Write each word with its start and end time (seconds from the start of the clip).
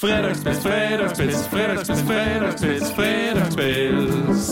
Fredagspils, 0.00 0.58
fredagspils, 0.62 1.48
fredagspils, 1.48 2.02
fredagspils, 2.02 2.92
fredagspils. 2.92 4.50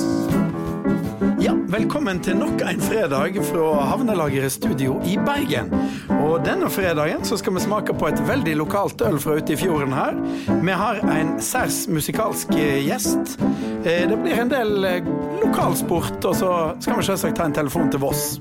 Ja, 1.41 1.53
velkommen 1.69 2.19
til 2.21 2.37
nok 2.37 2.65
en 2.67 2.81
fredag 2.81 3.39
fra 3.47 3.85
Havnelageret 3.93 4.53
studio 4.53 4.97
i 5.07 5.15
Bergen. 5.27 5.71
Og 6.11 6.43
denne 6.47 6.67
fredagen 6.71 7.23
så 7.25 7.39
skal 7.39 7.55
vi 7.55 7.63
smake 7.63 7.95
på 7.95 8.09
et 8.11 8.25
veldig 8.29 8.57
lokalt 8.59 9.07
øl 9.07 9.21
fra 9.23 9.37
ute 9.39 9.55
i 9.55 9.61
fjorden 9.61 9.95
her. 9.95 10.19
Vi 10.67 10.75
har 10.83 10.99
en 11.15 11.37
særs 11.39 11.85
musikalsk 11.89 12.51
eh, 12.59 12.83
gjest. 12.89 13.39
Eh, 13.85 14.03
Det 14.11 14.19
blir 14.25 14.43
en 14.43 14.51
del 14.51 14.85
eh, 14.85 15.15
lokalsport, 15.45 16.25
og 16.25 16.35
så 16.43 16.53
skal 16.81 16.99
vi 16.99 17.07
selvsagt 17.13 17.39
ta 17.39 17.47
en 17.47 17.55
telefon 17.55 17.91
til 17.95 18.03
Voss. 18.03 18.41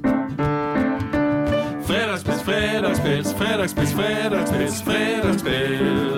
Fredagspils, 1.85 2.41
fredagspils, 2.43 3.33
fredagspils, 3.37 3.93
fredagspils, 3.93 4.81
fredagspils. 4.89 6.14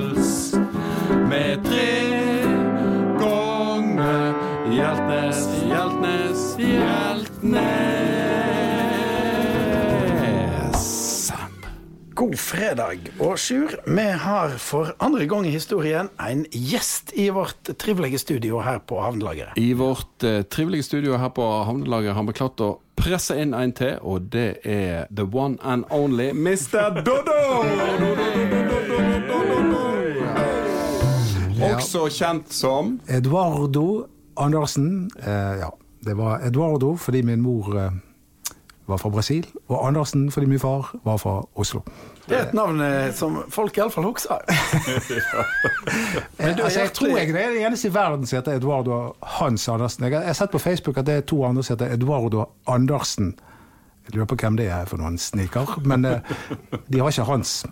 Med 1.07 1.63
tre 1.63 2.03
ganger 3.19 4.33
Hjeltnes, 4.71 5.47
Hjeltnes, 5.63 6.57
Hjeltnes. 6.59 8.07
God 12.17 12.33
fredag. 12.35 12.97
Og 13.19 13.37
Sjur, 13.39 13.77
vi 13.85 14.07
har 14.19 14.57
for 14.59 14.91
andre 14.99 15.27
gang 15.29 15.47
i 15.47 15.53
historien 15.53 16.09
en 16.19 16.43
gjest 16.51 17.13
i 17.15 17.29
vårt 17.31 17.71
trivelige 17.79 18.19
studio 18.19 18.59
her 18.65 18.81
på 18.83 18.99
Havnelageret. 18.99 19.55
I 19.55 19.73
vårt 19.77 20.23
eh, 20.27 20.41
trivelige 20.43 20.83
studio 20.83 21.15
her 21.21 21.29
på 21.29 21.45
Havnelageret 21.69 22.17
har 22.17 22.27
vi 22.27 22.35
klart 22.35 22.59
å 22.65 22.73
presse 22.97 23.37
inn 23.39 23.53
en 23.55 23.71
til, 23.77 23.95
og 24.01 24.27
det 24.33 24.57
er 24.65 25.05
the 25.13 25.23
one 25.23 25.55
and 25.63 25.85
only 25.93 26.33
Mr. 26.33 26.99
Dodo! 27.05 28.36
Også 31.63 32.07
kjent 32.13 32.53
som 32.53 32.99
Eduardo 33.07 34.07
Andersen. 34.37 35.09
Eh, 35.19 35.57
ja, 35.61 35.71
det 36.05 36.17
var 36.17 36.43
Eduardo 36.45 36.95
fordi 36.95 37.21
min 37.25 37.41
mor 37.41 37.73
eh, 37.77 37.91
var 38.87 38.97
fra 38.97 39.09
Brasil, 39.09 39.47
og 39.67 39.87
Andersen 39.87 40.31
fordi 40.31 40.47
min 40.47 40.59
far 40.59 40.99
var 41.03 41.17
fra 41.17 41.41
Oslo. 41.55 41.81
Det 42.29 42.37
er 42.37 42.45
et 42.47 42.53
navn 42.53 42.81
eh, 42.81 43.13
som 43.15 43.43
folk 43.49 43.77
iallfall 43.77 44.05
husker. 44.07 44.39
Men 46.39 46.57
du 46.57 46.63
altså, 46.63 46.79
jeg 46.79 46.93
tror 46.93 47.17
jeg 47.17 47.33
det 47.33 47.43
er 47.43 47.49
den 47.55 47.65
eneste 47.65 47.87
i 47.87 47.93
verden 47.93 48.25
som 48.25 48.37
heter 48.37 48.59
Eduardo 48.59 49.15
Hans 49.21 49.67
Andersen. 49.69 50.03
Jeg 50.03 50.19
har, 50.25 50.33
sett 50.33 50.51
på 50.51 50.59
Facebook 50.59 50.97
at 50.97 51.05
det 51.05 51.15
er 51.15 51.21
to 51.21 51.43
andre 51.45 51.63
som 51.63 51.75
heter 51.75 51.93
Eduardo 51.93 52.45
Andersen. 52.67 53.35
Jeg 54.05 54.15
lurer 54.15 54.25
på 54.25 54.35
hvem 54.35 54.57
det 54.57 54.67
er 54.71 54.85
for 54.85 54.97
noen 54.97 55.17
sniker, 55.17 55.79
men 55.83 56.05
eh, 56.05 56.35
de 56.87 56.99
har 56.99 57.11
ikke 57.11 57.27
Hans. 57.27 57.65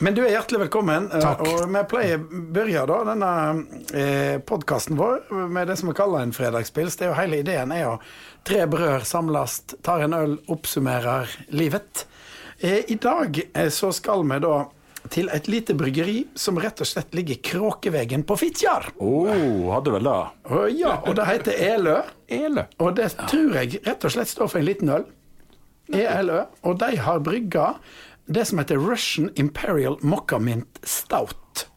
Men 0.00 0.14
du 0.14 0.20
er 0.22 0.30
hjertelig 0.36 0.60
velkommen. 0.60 1.08
eh, 1.10 1.20
Takk. 1.22 1.40
Og 1.42 1.64
vi 1.74 1.80
pleier 1.90 2.20
å 2.20 2.42
begynne 2.54 2.84
da, 2.86 2.98
denne 3.08 3.30
eh, 3.98 4.36
podkasten 4.46 4.98
vår 4.98 5.24
med 5.50 5.66
det 5.70 5.76
som 5.80 5.90
vi 5.90 5.96
kaller 5.98 6.22
en 6.22 6.34
fredagspils. 6.36 6.96
Det 7.00 7.08
er 7.08 7.10
jo 7.12 7.18
Hele 7.18 7.40
ideen 7.42 7.72
er 7.74 7.82
jo 7.82 7.94
tre 8.46 8.62
brød 8.70 9.06
samles, 9.08 9.58
tar 9.82 10.04
en 10.06 10.14
øl, 10.14 10.36
oppsummerer 10.54 11.32
livet. 11.50 12.04
Eh, 12.60 12.84
I 12.94 12.98
dag 13.02 13.40
eh, 13.52 13.72
så 13.74 13.90
skal 13.92 14.22
vi 14.30 14.38
da 14.46 14.60
til 15.10 15.30
et 15.34 15.46
lite 15.50 15.74
bryggeri 15.78 16.20
som 16.36 16.58
rett 16.60 16.78
og 16.84 16.86
slett 16.86 17.14
ligger 17.16 17.38
Kråkevegen 17.42 18.22
på 18.28 18.36
Fitjar. 18.38 18.90
Oh, 19.02 19.70
hadde 19.72 19.94
vel 19.96 20.06
det. 20.06 20.18
Ja, 20.78 20.98
og 21.08 21.14
det 21.18 21.26
heter 21.26 21.62
Elø. 21.74 22.00
Elø. 22.28 22.68
Og 22.82 22.94
det 22.98 23.14
tror 23.30 23.56
jeg 23.62 23.80
rett 23.86 24.04
og 24.04 24.14
slett 24.14 24.30
står 24.30 24.50
for 24.52 24.60
en 24.62 24.68
liten 24.68 24.92
øl. 24.94 25.06
ELØ. 25.88 26.42
Og 26.68 26.76
de 26.82 26.98
har 27.00 27.22
brygga 27.24 27.70
det 28.28 28.44
som 28.44 28.58
heter 28.60 28.76
Russian 28.76 29.30
Imperial 29.36 29.98
Moccamint 30.00 30.80
Stout. 30.82 31.68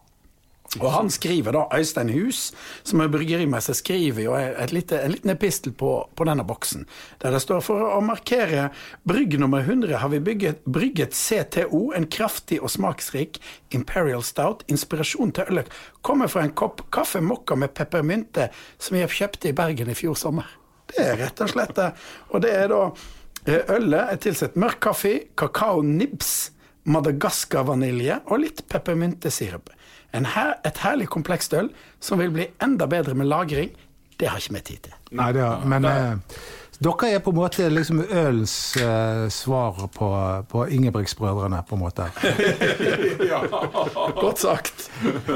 Og 0.80 0.88
han 0.92 1.10
skriver 1.12 1.52
da, 1.52 1.66
Øystein 1.76 2.10
Hus, 2.14 2.54
som 2.88 3.02
er 3.04 3.10
bryggerimester, 3.12 3.76
skriver 3.76 4.24
jo 4.24 4.36
lite, 4.72 5.02
en 5.04 5.12
liten 5.12 5.34
epistel 5.34 5.74
på, 5.76 5.90
på 6.16 6.28
denne 6.28 6.46
boksen. 6.48 6.86
Der 7.20 7.36
det 7.36 7.42
står 7.44 7.60
for 7.66 7.90
å 7.98 8.00
markere 8.06 8.70
brygg 9.04 9.36
nummer 9.40 9.66
100 9.68 10.00
har 10.00 10.14
vi 10.14 10.22
bygget, 10.24 10.64
brygget 10.64 11.18
CTO, 11.18 11.92
en 11.96 12.08
kraftig 12.08 12.62
og 12.64 12.72
smaksrik 12.72 13.42
Imperial 13.76 14.24
Stout. 14.24 14.64
Inspirasjon 14.72 15.36
til 15.36 15.52
ølet 15.52 15.76
kommer 16.08 16.32
fra 16.32 16.46
en 16.48 16.56
kopp 16.56 16.86
kaffe 16.92 17.20
mokka 17.20 17.60
med 17.60 17.76
peppermynte 17.76 18.48
som 18.80 18.96
jeg 18.96 19.12
kjøpte 19.12 19.52
i 19.52 19.58
Bergen 19.58 19.92
i 19.92 19.98
fjor 19.98 20.16
sommer. 20.16 20.48
Det 20.92 21.04
er 21.04 21.20
rett 21.20 21.44
og 21.44 21.52
slett 21.52 21.76
det. 21.76 21.92
Og 22.32 22.44
det 22.44 22.56
er 22.56 22.72
da 22.72 22.86
Ølet 23.50 24.02
er 24.02 24.20
tilsatt 24.22 24.58
mørk 24.60 24.80
kaffe, 24.86 25.14
kakao-nibs, 25.40 26.52
Madagaskar-vanilje 26.90 28.18
og 28.26 28.42
litt 28.42 28.64
peppermyntesirup. 28.70 29.70
Her, 30.12 30.56
et 30.66 30.80
herlig 30.82 31.08
komplekst 31.14 31.54
øl 31.56 31.70
som 32.04 32.20
vil 32.20 32.34
bli 32.34 32.48
enda 32.64 32.88
bedre 32.90 33.14
med 33.18 33.30
lagring. 33.30 33.70
Det 34.20 34.30
har 34.30 34.42
ikke 34.42 34.58
vi 34.58 34.64
tid 34.66 34.88
til. 34.88 34.96
Nei, 35.18 35.30
det 35.36 35.44
har, 35.46 35.62
men 35.66 35.86
eh, 35.88 36.42
dere 36.82 37.12
er 37.14 37.20
på 37.22 37.30
en 37.30 37.38
måte 37.38 37.68
liksom 37.70 38.00
ølens 38.10 38.54
eh, 38.82 39.28
svar 39.30 39.76
på, 39.94 40.08
på 40.50 40.64
Ingebrigtsbrødrene, 40.74 41.60
på 41.70 41.78
en 41.78 41.82
måte. 41.84 42.08
Godt 44.22 44.40
sagt. 44.42 44.88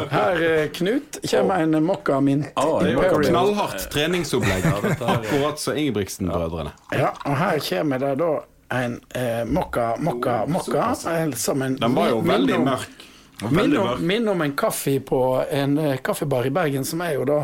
Her, 0.10 0.42
eh, 0.42 0.66
Knut, 0.74 1.20
kommer 1.30 1.62
en 1.62 1.78
mokka 1.86 2.18
mint 2.26 2.48
Ah, 2.56 2.80
det 2.82 2.90
er 2.90 2.94
jo 2.96 3.04
Imperial. 3.04 3.30
Knallhardt 3.30 3.86
treningsopplegg. 3.94 4.66
Akkurat 5.00 5.60
som 5.62 5.78
Ingebrigtsen-brødrene. 5.78 6.74
Ja, 6.98 7.14
og 7.26 7.38
her 7.38 7.62
kommer 7.70 8.02
det 8.02 8.16
da 8.24 8.32
en 8.82 8.98
eh, 9.14 9.46
mokka, 9.46 9.92
mokka, 10.00 10.46
mokka. 10.50 10.96
Som 11.36 11.62
en 11.62 11.76
Den 11.78 11.94
var 11.96 12.10
jo 12.10 12.20
veldig 12.26 12.60
mørk. 12.66 13.06
Minner 13.52 13.80
om, 13.80 14.08
minner 14.08 14.32
om 14.32 14.42
en 14.42 14.56
kaffe 14.56 15.00
på 15.00 15.44
en 15.52 15.78
eh, 15.78 15.98
kaffebar 15.98 16.48
i 16.48 16.50
Bergen, 16.50 16.86
som 16.86 17.02
er 17.04 17.18
jo 17.20 17.26
da 17.28 17.42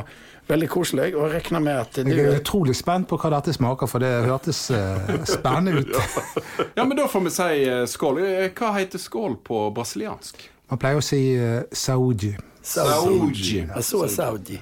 veldig 0.51 0.69
koselig, 0.71 1.11
og 1.15 1.31
regner 1.31 1.63
med 1.63 1.79
at 1.81 1.99
du 2.01 2.09
Jeg 2.11 2.25
er 2.27 2.39
utrolig 2.41 2.75
spent 2.77 3.07
på 3.09 3.17
hva 3.21 3.31
dette 3.37 3.53
smaker, 3.55 3.89
for 3.89 4.03
det 4.03 4.11
hørtes 4.27 4.63
eh, 4.75 5.13
spennende 5.29 5.81
ut. 5.81 5.95
Ja, 6.77 6.85
men 6.85 6.95
da 6.97 7.07
får 7.11 7.23
vi 7.27 7.31
si 7.35 7.63
eh, 7.67 7.83
skål. 7.89 8.21
Eh, 8.25 8.49
Hva 8.55 8.73
heter 8.77 9.01
skål 9.01 9.37
på 9.45 9.63
brasiliansk? 9.75 10.43
Man 10.71 10.79
pleier 10.79 11.01
å 11.01 11.03
si 11.03 11.19
uh, 11.35 11.63
saudi. 11.75 12.31
Saudi. 12.63 13.65
A 13.75 13.81
så 13.83 14.05
saudi. 14.07 14.59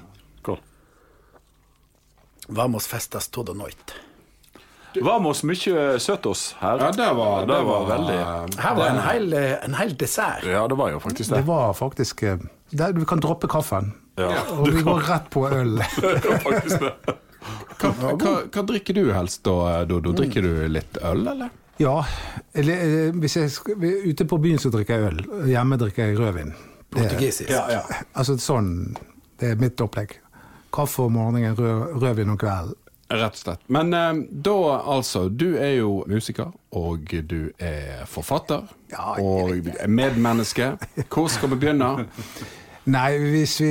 Vamos 2.50 2.88
festas 2.90 3.28
todo 3.30 3.54
noite. 3.54 3.94
Vamos 5.06 5.44
mye 5.46 6.00
søtos 6.02 6.56
her. 6.58 6.80
Ja, 6.82 6.88
det 6.90 7.10
var, 7.14 7.44
det 7.46 7.58
var 7.62 7.84
veldig 7.86 8.16
Her 8.58 8.74
var 8.74 8.88
en 8.90 8.98
hel, 9.04 9.36
en 9.38 9.76
hel 9.78 9.94
dessert. 9.94 10.42
Ja, 10.50 10.64
det 10.66 10.74
var 10.80 10.90
jo 10.90 10.98
faktisk 10.98 11.30
Det 11.30 11.44
det. 11.44 11.46
var 11.46 11.76
faktisk 11.78 12.24
Du 12.74 13.04
kan 13.06 13.22
droppe 13.22 13.46
kaffen, 13.46 13.92
Ja. 14.18 14.42
og 14.52 14.68
vi 14.68 14.82
går 14.84 15.04
rett 15.08 15.30
på 15.30 15.46
øl. 15.48 15.78
Faktisk 16.44 16.82
det. 16.82 17.16
Hva, 17.80 17.92
hva, 18.20 18.32
hva 18.52 18.64
drikker 18.68 18.98
du 18.98 19.06
helst 19.14 19.44
da, 19.46 19.84
Dodo? 19.88 20.12
Drikker 20.16 20.44
du 20.44 20.68
litt 20.68 20.98
øl, 21.00 21.24
eller? 21.30 21.52
Ja, 21.80 22.04
eller, 22.52 22.74
eh, 22.74 23.14
hvis 23.16 23.38
jeg 23.38 23.50
skal, 23.54 23.80
ute 23.80 24.26
på 24.28 24.36
byen 24.42 24.60
så 24.60 24.68
drikker 24.72 24.98
jeg 24.98 25.12
øl. 25.14 25.22
Hjemme 25.48 25.78
drikker 25.80 26.10
jeg 26.10 26.18
rødvin. 26.18 26.52
Portugisisk. 26.92 27.48
Ja, 27.48 27.64
ja. 27.72 28.02
Altså 28.12 28.36
sånn, 28.36 28.96
Det 29.40 29.54
er 29.54 29.56
mitt 29.56 29.80
opplegg. 29.80 30.18
Kaffe 30.74 31.06
om 31.06 31.14
morgenen, 31.16 31.56
rød, 31.56 31.96
rødvin 32.02 32.34
om 32.34 32.38
kvelden. 32.38 32.76
Rett 33.10 33.34
og 33.34 33.40
slett. 33.40 33.62
Men 33.72 33.94
eh, 33.96 34.20
da 34.30 34.56
altså, 34.92 35.24
du 35.32 35.56
er 35.56 35.78
jo 35.78 36.04
musiker, 36.06 36.52
og 36.76 37.08
du 37.26 37.50
er 37.56 38.04
forfatter. 38.06 38.68
Ja, 38.92 39.16
og 39.16 39.56
medmenneske. 39.88 40.74
Hvor 41.08 41.32
skal 41.32 41.54
vi 41.54 41.62
begynne? 41.64 41.94
Nei, 42.84 43.18
hvis 43.18 43.60
vi 43.60 43.66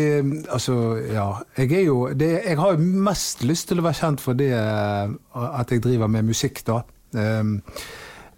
Altså, 0.49 0.95
ja. 0.95 1.31
Jeg 1.57 1.71
er 1.71 1.85
jo 1.85 2.09
det, 2.13 2.41
Jeg 2.45 2.57
har 2.57 2.71
jo 2.71 2.77
mest 2.77 3.43
lyst 3.43 3.67
til 3.67 3.79
å 3.79 3.83
være 3.83 3.93
kjent 3.93 4.21
for 4.21 4.37
det 4.37 4.51
eh, 4.53 5.09
at 5.59 5.71
jeg 5.71 5.83
driver 5.83 6.07
med 6.07 6.29
musikk, 6.29 6.61
da. 6.67 6.81
Um, 7.13 7.61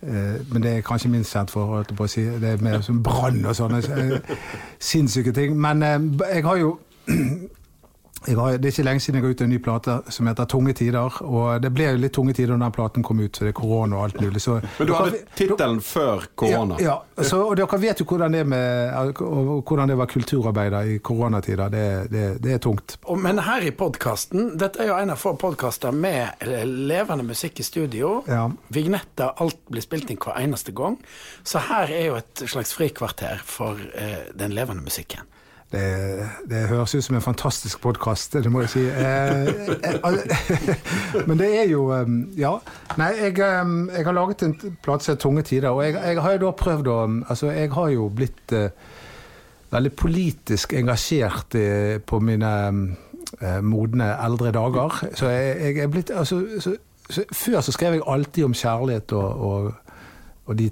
uh, 0.04 0.54
men 0.54 0.64
det 0.64 0.78
er 0.78 0.82
kanskje 0.82 1.10
minst 1.10 1.34
kjent 1.34 1.52
for, 1.52 1.66
holdt 1.66 1.92
jeg 1.92 1.98
på 1.98 2.08
å 2.08 2.12
si. 2.12 2.24
Det 2.24 2.54
er 2.54 2.64
mer 2.64 2.82
som 2.82 3.02
brann 3.04 3.44
og 3.46 3.56
sånne 3.56 3.82
eh, 3.84 4.38
sinnssyke 4.80 5.34
ting. 5.36 5.58
Men 5.60 5.84
uh, 5.84 6.28
jeg 6.32 6.46
har 6.48 6.62
jo 6.62 6.78
jeg 8.28 8.38
har, 8.38 8.58
det 8.62 8.70
er 8.70 8.74
ikke 8.76 8.84
lenge 8.86 9.02
siden 9.02 9.18
jeg 9.18 9.24
ga 9.24 9.30
ut 9.34 9.42
en 9.42 9.50
ny 9.50 9.58
plate 9.64 9.94
som 10.14 10.28
heter 10.30 10.46
'Tunge 10.46 10.74
tider'. 10.78 11.22
Og 11.26 11.62
det 11.62 11.72
ble 11.74 11.88
litt 11.98 12.14
tunge 12.14 12.34
tider 12.34 12.54
da 12.54 12.66
den 12.66 12.76
platen 12.76 13.04
kom 13.04 13.20
ut, 13.20 13.38
så 13.38 13.46
det 13.46 13.50
er 13.50 13.58
korona 13.58 13.98
og 13.98 14.04
alt 14.04 14.22
mulig. 14.22 14.42
Så, 14.42 14.60
Men 14.80 14.88
du 14.88 14.94
hadde 14.94 15.22
tittelen 15.36 15.82
før 15.82 16.28
korona. 16.36 16.78
ja, 16.80 17.00
ja. 17.18 17.24
Så, 17.24 17.42
og 17.42 17.58
dere 17.58 17.82
vet 17.82 18.00
jo 18.00 18.06
hvordan 18.06 18.32
det 18.34 18.46
med 18.48 18.94
og 19.22 19.64
hvordan 19.66 19.90
det 19.90 19.98
var 19.98 20.06
kulturarbeider 20.06 20.82
i 20.82 20.98
koronatider. 20.98 21.70
Det, 21.70 22.12
det, 22.12 22.44
det 22.44 22.54
er 22.54 22.58
tungt. 22.58 22.98
Men 23.18 23.40
her 23.40 23.62
i 23.62 23.72
podkasten 23.72 24.58
Dette 24.58 24.84
er 24.84 24.88
jo 24.88 24.98
en 24.98 25.10
av 25.10 25.18
få 25.18 25.36
podkaster 25.36 25.92
med 25.92 26.30
eh, 26.42 26.66
levende 26.66 27.24
musikk 27.24 27.60
i 27.60 27.64
studio. 27.64 28.24
Ja. 28.28 28.50
Vignetter, 28.70 29.34
alt 29.42 29.58
blir 29.70 29.82
spilt 29.82 30.10
inn 30.10 30.18
hver 30.22 30.38
eneste 30.38 30.72
gang. 30.72 31.00
Så 31.44 31.60
her 31.60 31.90
er 31.90 32.06
jo 32.06 32.16
et 32.16 32.46
slags 32.46 32.74
frikvarter 32.74 33.42
for 33.46 33.80
eh, 33.96 34.30
den 34.38 34.54
levende 34.54 34.84
musikken. 34.84 35.26
Det, 35.72 36.30
det 36.50 36.66
høres 36.68 36.96
ut 36.96 37.04
som 37.04 37.16
en 37.16 37.24
fantastisk 37.24 37.80
podkast, 37.82 38.34
det 38.44 38.50
må 38.52 38.66
jeg 38.66 38.72
si. 38.74 38.82
Eh, 38.92 39.52
eh, 39.88 40.72
men 41.30 41.40
det 41.40 41.48
er 41.62 41.70
jo 41.72 41.86
eh, 41.96 42.10
Ja. 42.36 42.58
Nei, 43.00 43.12
jeg, 43.22 43.38
jeg 43.40 44.04
har 44.06 44.12
laget 44.12 44.44
en 44.44 44.58
plate 44.84 45.06
som 45.08 45.18
'Tunge 45.18 45.42
tider', 45.48 45.70
og 45.70 45.86
jeg, 45.86 45.94
jeg 45.96 46.22
har 46.22 46.34
jo 46.36 46.42
da 46.46 46.52
prøvd 46.52 46.88
å 46.92 46.98
Altså, 47.30 47.52
jeg 47.56 47.72
har 47.72 47.88
jo 47.90 48.10
blitt 48.10 48.54
veldig 49.72 49.92
politisk 49.96 50.74
engasjert 50.74 51.56
på 52.06 52.20
mine 52.20 52.52
modne 53.62 54.10
eldre 54.26 54.52
dager. 54.52 55.06
Så 55.16 55.30
jeg, 55.30 55.56
jeg 55.62 55.84
er 55.84 55.88
blitt 55.88 56.12
altså, 56.12 56.42
så, 56.60 56.76
så, 57.10 57.24
Før 57.32 57.62
så 57.62 57.72
skrev 57.72 57.94
jeg 57.94 58.04
alltid 58.08 58.44
om 58.44 58.54
kjærlighet 58.54 59.12
og, 59.12 59.48
og, 59.48 59.72
og 60.46 60.60
de, 60.60 60.68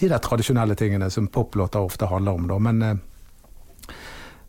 de 0.00 0.08
der 0.08 0.18
tradisjonelle 0.18 0.74
tingene 0.74 1.10
som 1.10 1.28
poplåter 1.28 1.78
ofte 1.78 2.06
handler 2.06 2.32
om. 2.32 2.48
Da. 2.48 2.58
Men 2.58 3.00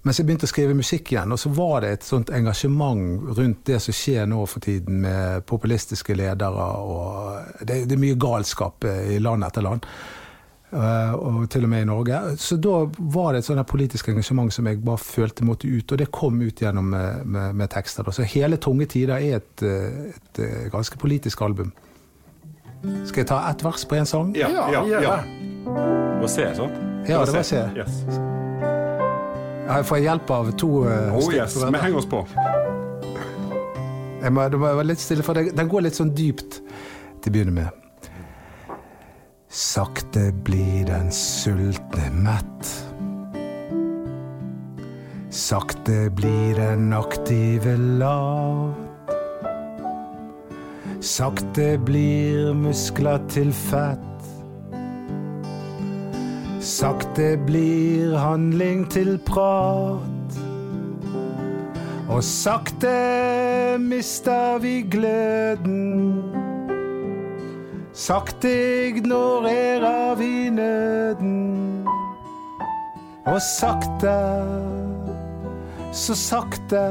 mens 0.02 0.18
jeg 0.18 0.26
begynte 0.26 0.48
å 0.48 0.50
skrive 0.50 0.74
musikk 0.74 1.12
igjen, 1.14 1.34
og 1.34 1.38
så 1.38 1.52
var 1.54 1.84
det 1.84 1.92
et 1.94 2.06
sånt 2.08 2.32
engasjement 2.34 3.36
rundt 3.38 3.60
det 3.70 3.78
som 3.84 3.94
skjer 3.94 4.26
nå 4.30 4.40
for 4.50 4.64
tiden 4.66 5.04
med 5.04 5.46
populistiske 5.50 6.16
ledere, 6.18 6.70
og 6.82 7.62
det, 7.62 7.84
det 7.86 7.98
er 7.98 8.02
mye 8.02 8.18
galskap 8.22 8.88
eh, 8.90 9.14
i 9.16 9.20
land 9.22 9.46
etter 9.46 9.66
land. 9.68 9.86
eh, 10.72 11.14
Og 11.14 11.46
til 11.54 11.68
og 11.68 11.70
med 11.70 11.86
i 11.86 11.90
Norge. 11.92 12.22
Så 12.42 12.58
da 12.58 12.80
var 12.98 13.34
det 13.34 13.44
et 13.44 13.50
sånt 13.52 13.68
politisk 13.70 14.10
engasjement 14.10 14.50
som 14.54 14.66
jeg 14.68 14.82
bare 14.82 14.98
følte 14.98 15.46
måtte 15.46 15.70
ut, 15.70 15.92
og 15.92 16.02
det 16.02 16.10
kom 16.12 16.42
ut 16.42 16.66
gjennom 16.66 16.90
med, 16.96 17.22
med, 17.26 17.56
med 17.62 17.70
tekster. 17.70 18.10
Så 18.10 18.26
hele 18.26 18.58
Tunge 18.58 18.90
tider 18.90 19.20
er 19.20 19.38
et, 19.38 19.62
eh, 19.62 20.10
et, 20.16 20.44
ganske 20.74 20.98
politisk 20.98 21.46
album. 21.46 21.70
Skal 23.06 23.22
jeg 23.22 23.30
ta 23.30 23.44
ett 23.52 23.62
vers 23.62 23.86
på 23.86 24.02
én 24.02 24.10
sang? 24.10 24.34
Ja, 24.34 24.50
ja, 24.50 24.82
ja, 24.82 25.02
ja. 25.06 25.18
Det 25.62 26.26
var 26.26 26.28
C, 26.28 26.50
sant? 26.58 26.86
Ja, 27.06 27.22
det 27.26 27.38
var 27.38 27.46
C. 27.46 27.62
Yes. 27.78 28.50
Jeg 29.72 29.86
får 29.88 30.02
hjelp 30.04 30.32
av 30.36 30.50
to 30.60 30.70
uh, 30.84 31.14
Oh 31.16 31.30
yes, 31.32 31.56
vi 31.56 31.80
henger 31.80 32.02
oss 32.02 32.10
på. 32.12 32.26
Jeg 34.22 34.34
må, 34.36 34.44
det 34.52 34.60
må 34.60 34.68
være 34.68 34.90
litt 34.92 35.02
stille, 35.02 35.24
for 35.26 35.38
den, 35.38 35.54
den 35.56 35.70
går 35.72 35.88
litt 35.88 35.98
sånn 35.98 36.12
dypt 36.16 36.60
til 36.60 37.32
å 37.32 37.34
begynne 37.34 37.56
med. 37.56 37.78
Sakte 39.52 40.30
blir 40.46 40.86
den 40.90 41.10
sultne 41.16 42.12
mett. 42.20 42.70
Sakte 45.32 46.10
blir 46.16 46.60
den 46.60 46.92
aktive 46.96 47.78
lat. 48.00 49.16
Sakte 51.02 51.74
blir 51.82 52.52
muskler 52.60 53.24
til 53.32 53.56
fett. 53.56 54.11
Sakte 56.62 57.38
blir 57.38 58.18
handling 58.18 58.92
til 58.92 59.18
prat. 59.26 60.36
Og 62.10 62.24
sakte 62.24 63.78
mister 63.80 64.60
vi 64.62 64.82
gløden. 64.92 66.22
Sakte 67.94 68.52
ignorerer 68.88 70.16
vi 70.16 70.50
nøden. 70.50 71.88
Og 73.26 73.42
sakte, 73.42 74.18
så 75.92 76.16
sakte 76.16 76.86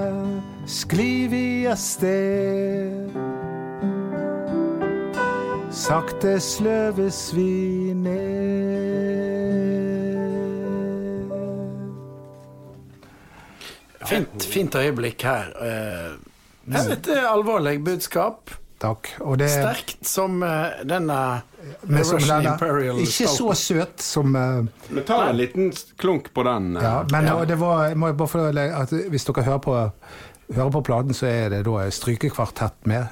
sklir 0.66 1.30
vi 1.30 1.66
av 1.70 1.78
sted. 1.78 3.10
Sakte 5.70 6.40
sløves 6.42 7.30
vi 7.36 7.89
Fint, 14.10 14.44
fint 14.44 14.74
øyeblikk 14.80 15.22
her. 15.26 15.52
Det 16.70 16.80
er 16.80 16.92
Et 16.96 17.08
eh, 17.16 17.24
alvorlig 17.32 17.78
budskap. 17.84 18.50
Takk. 18.80 19.10
Og 19.20 19.36
det 19.38 19.50
Sterkt 19.52 20.06
som 20.08 20.38
uh, 20.42 20.70
denne 20.88 21.16
men 21.84 22.04
som 22.04 22.16
Russian 22.16 22.40
denne- 22.40 22.52
Imperial 22.54 23.00
Ikke 23.02 23.26
så 23.28 23.50
søt 23.58 24.00
som 24.00 24.32
uh, 24.36 24.64
Vi 24.88 25.02
tar 25.04 25.26
en 25.28 25.36
liten 25.36 25.68
klunk 26.00 26.30
på 26.34 26.44
den. 26.48 26.70
Uh, 26.78 26.82
Ja, 26.82 26.94
men 27.12 27.28
og 27.34 27.44
det 27.48 27.58
var, 27.60 27.88
jeg 27.90 27.98
bare 28.16 28.28
få 28.32 28.46
legge 28.56 28.76
at 28.80 28.94
hvis 29.12 29.24
dere 29.28 29.44
hører 29.44 29.58
på, 29.66 29.76
hører 30.56 30.70
på 30.78 30.80
platen, 30.80 31.14
så 31.14 31.26
er 31.28 31.48
det 31.52 31.64
da 31.68 31.90
strykekvartett 31.92 32.86
med. 32.88 33.06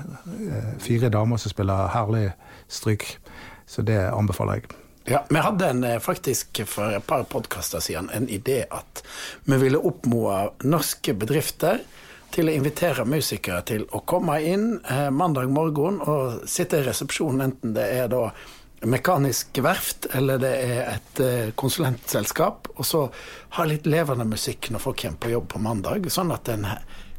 Eh, 0.48 0.72
Fire 0.80 1.08
damer 1.12 1.36
som 1.36 1.52
spiller 1.52 1.92
herlig 1.92 2.30
stryk. 2.68 3.18
Så 3.68 3.82
det 3.84 3.98
anbefaler 4.08 4.62
jeg. 4.62 4.72
Ja, 5.10 5.24
Vi 5.28 5.38
hadde 5.38 5.66
en, 5.66 5.84
eh, 5.84 5.98
faktisk 5.98 6.60
for 6.66 6.92
et 6.92 7.06
par 7.06 7.22
podkaster 7.24 7.80
siden 7.80 8.10
en 8.12 8.28
idé 8.28 8.64
at 8.70 9.02
vi 9.44 9.56
ville 9.56 9.80
oppmode 9.80 10.50
norske 10.68 11.14
bedrifter 11.16 11.80
til 12.30 12.50
å 12.50 12.52
invitere 12.52 13.06
musikere 13.08 13.62
til 13.64 13.86
å 13.88 14.02
komme 14.04 14.36
inn 14.44 14.66
eh, 14.84 15.08
mandag 15.08 15.48
morgen 15.48 16.02
og 16.04 16.42
sitte 16.44 16.82
i 16.82 16.84
resepsjonen, 16.84 17.40
enten 17.40 17.72
det 17.78 17.86
er 17.88 18.12
da 18.12 18.26
mekanisk 18.84 19.62
verft 19.64 20.10
eller 20.12 20.44
det 20.44 20.52
er 20.66 20.92
et 20.98 21.24
eh, 21.24 21.50
konsulentselskap, 21.56 22.68
og 22.76 22.84
så 22.84 23.06
ha 23.56 23.64
litt 23.64 23.88
levende 23.88 24.28
musikk 24.28 24.68
når 24.70 24.84
folk 24.90 25.00
kommer 25.00 25.24
på 25.24 25.32
jobb 25.32 25.48
på 25.54 25.64
mandag, 25.70 26.12
sånn 26.12 26.36
at 26.36 26.52
en 26.52 26.68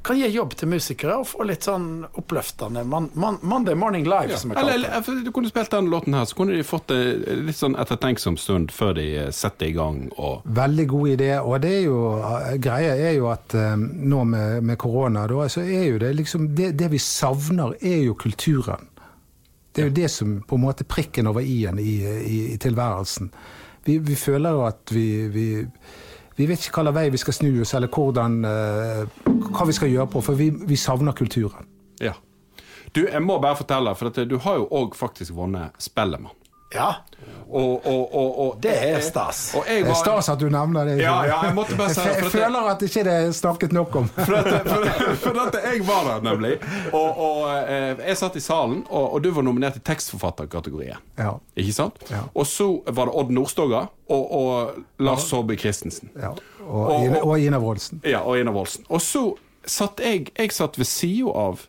kan 0.01 0.15
gi 0.19 0.27
jobb 0.31 0.53
til 0.55 0.69
musikere 0.71 1.17
og 1.19 1.27
få 1.27 1.43
litt 1.43 1.65
sånn 1.67 2.05
oppløftende 2.21 2.85
man, 2.87 3.09
man, 3.19 3.35
Monday 3.41 3.75
Morning 3.75 4.05
Live, 4.07 4.37
som 4.39 4.53
jeg 4.53 4.61
Eller, 4.61 4.71
kaller 4.71 5.03
det. 5.03 5.11
eller 5.11 5.25
du 5.25 5.31
kunne 5.35 5.51
spilt 5.51 5.71
den 5.73 5.89
låten 5.91 6.15
her, 6.15 6.25
så 6.25 6.37
kunne 6.39 6.55
de 6.55 6.63
fått 6.63 6.87
det 6.93 6.99
litt 7.43 7.59
sånn 7.59 7.75
ettertenksom 7.79 8.37
stund 8.39 8.71
før 8.71 8.95
de 8.95 9.07
eh, 9.25 9.31
setter 9.35 9.67
i 9.67 9.75
gang 9.75 10.05
og 10.15 10.45
Veldig 10.59 10.85
god 10.87 11.09
idé. 11.15 11.31
Og 11.43 11.59
det 11.61 11.73
er 11.81 11.83
jo, 11.89 11.99
greia 12.63 12.95
er 12.95 13.17
jo 13.17 13.27
at 13.33 13.55
eh, 13.59 13.75
nå 13.75 14.23
med, 14.31 14.63
med 14.63 14.79
korona, 14.79 15.27
da, 15.27 15.49
så 15.51 15.65
er 15.65 15.89
jo 15.91 15.99
det 16.01 16.13
liksom 16.15 16.51
det, 16.55 16.71
det 16.79 16.91
vi 16.95 17.01
savner, 17.03 17.75
er 17.81 18.05
jo 18.07 18.15
kulturen. 18.19 18.87
Det 19.75 19.83
er 19.83 19.91
jo 19.91 19.97
det 19.99 20.09
som 20.11 20.39
på 20.47 20.57
en 20.57 20.63
måte 20.63 20.87
prikken 20.87 21.27
over 21.29 21.45
i-en 21.45 21.79
i, 21.79 21.99
i, 22.07 22.39
i 22.55 22.57
tilværelsen. 22.57 23.29
Vi, 23.85 23.99
vi 24.03 24.15
føler 24.17 24.55
jo 24.55 24.63
at 24.67 24.91
vi, 24.95 25.05
vi 25.31 25.45
vi 26.39 26.47
vet 26.47 26.61
ikke 26.63 26.79
hvilken 26.79 26.95
vei 26.95 27.09
vi 27.11 27.19
skal 27.19 27.35
snu 27.35 27.49
oss, 27.61 27.73
eller 27.75 27.91
hvordan, 27.91 28.39
eh, 28.47 29.01
hva 29.27 29.65
vi 29.67 29.75
skal 29.75 29.91
gjøre 29.91 30.07
på, 30.13 30.21
for 30.23 30.39
vi, 30.39 30.47
vi 30.49 30.77
savner 30.79 31.11
kulturen. 31.11 31.67
Ja. 31.99 32.13
Du, 32.95 33.01
jeg 33.03 33.21
må 33.21 33.35
bare 33.43 33.59
fortelle, 33.59 33.91
for 33.99 34.23
du 34.23 34.37
har 34.45 34.61
jo 34.61 34.69
òg 34.71 34.95
faktisk 34.95 35.35
vunnet 35.35 35.75
Spellemann. 35.83 36.38
Ja, 36.73 36.89
Og, 37.49 37.81
og, 37.85 38.13
og, 38.15 38.39
og 38.39 38.57
det 38.61 38.73
er 38.77 38.99
stas. 39.01 39.55
Og 39.57 39.63
jeg 39.67 39.81
Det 39.83 39.89
er 39.89 39.95
stas 39.97 40.27
at 40.29 40.37
du 40.39 40.49
nevner 40.53 40.85
det. 40.85 40.97
Ja, 41.01 41.15
ja, 41.25 41.39
jeg 41.47 41.55
måtte 41.57 41.73
bare 41.79 41.89
si 41.95 42.01
Jeg, 42.01 42.11
for 42.11 42.17
at 42.17 42.23
det- 42.23 42.31
føler 42.31 42.67
at 42.69 42.81
ikke 42.85 43.03
det 43.07 43.13
er 43.13 43.31
snakket 43.33 43.71
nok 43.73 43.95
om. 43.95 44.07
For, 44.07 44.35
at, 44.37 44.67
for, 44.67 45.15
for 45.23 45.39
at 45.47 45.57
jeg 45.65 45.81
var 45.87 46.03
der, 46.05 46.21
nemlig. 46.29 46.51
Og, 46.93 47.17
og 47.17 47.49
eh, 47.63 47.95
jeg 48.07 48.17
satt 48.17 48.35
i 48.35 48.39
salen, 48.39 48.83
og, 48.89 49.13
og 49.13 49.23
du 49.23 49.31
var 49.31 49.41
nominert 49.41 49.75
i 49.75 49.79
tekstforfatterkategorien. 49.79 51.01
Ja. 51.17 51.31
Ikke 51.57 51.73
sant? 51.73 51.97
Ja. 52.11 52.21
Og 52.35 52.45
så 52.47 52.69
var 52.85 53.05
det 53.09 53.15
Odd 53.23 53.31
Nordstoga 53.33 53.81
og, 54.09 54.31
og 54.31 54.71
Lars 54.99 55.25
Saabye 55.31 55.57
Christensen. 55.57 56.09
Ja. 56.21 56.35
Og- 56.67 56.85
Og, 56.85 57.05
Ina, 57.05 57.17
og- 57.17 57.27
og 57.33 57.39
Ina 57.39 57.57
Wroldsen. 57.57 58.01
Ja, 58.05 58.19
og 58.19 58.39
Ina 58.39 58.51
Woldsen. 58.51 58.85
Og 58.89 59.01
så 59.01 59.33
satt 59.65 59.99
jeg 60.05 60.27
Jeg 60.37 60.51
satt 60.51 60.77
ved 60.77 60.85
sida 60.85 61.33
av 61.33 61.65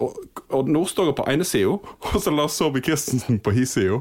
Odd 0.00 0.70
Nordstoga 0.72 1.12
på 1.16 1.26
ene 1.30 1.44
sida, 1.44 1.76
og 2.10 2.20
så 2.22 2.32
Lars 2.32 2.56
Saabye 2.58 2.84
Christensen 2.84 3.40
på 3.42 3.52
hi 3.54 3.66
sida. 3.68 4.00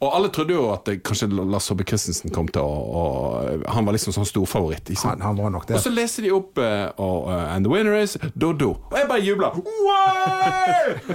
Og 0.00 0.16
alle 0.16 0.30
trodde 0.32 0.54
jo 0.54 0.62
at 0.72 0.86
kanskje 1.04 1.28
Lars 1.28 1.66
Saabye 1.68 1.84
Christensen 1.84 2.32
kom 2.32 2.46
til 2.48 2.64
å 2.64 2.76
og, 3.00 3.64
Han 3.74 3.84
var 3.84 3.92
liksom 3.92 4.14
sånn 4.16 4.28
storfavoritt. 4.28 4.88
sant? 4.96 5.20
Han, 5.20 5.20
han 5.20 5.36
var 5.36 5.52
nok 5.52 5.66
det. 5.68 5.76
Og 5.76 5.84
så 5.84 5.92
leser 5.92 6.24
de 6.24 6.32
opp 6.32 6.56
uh, 6.56 6.88
og, 6.96 7.28
uh, 7.28 7.52
And 7.52 7.66
the 7.66 7.72
winner 7.72 7.98
is 7.98 8.16
Doddo. 8.32 8.70
Og 8.88 8.96
jeg 8.96 9.08
bare 9.10 9.20
jubler. 9.20 9.58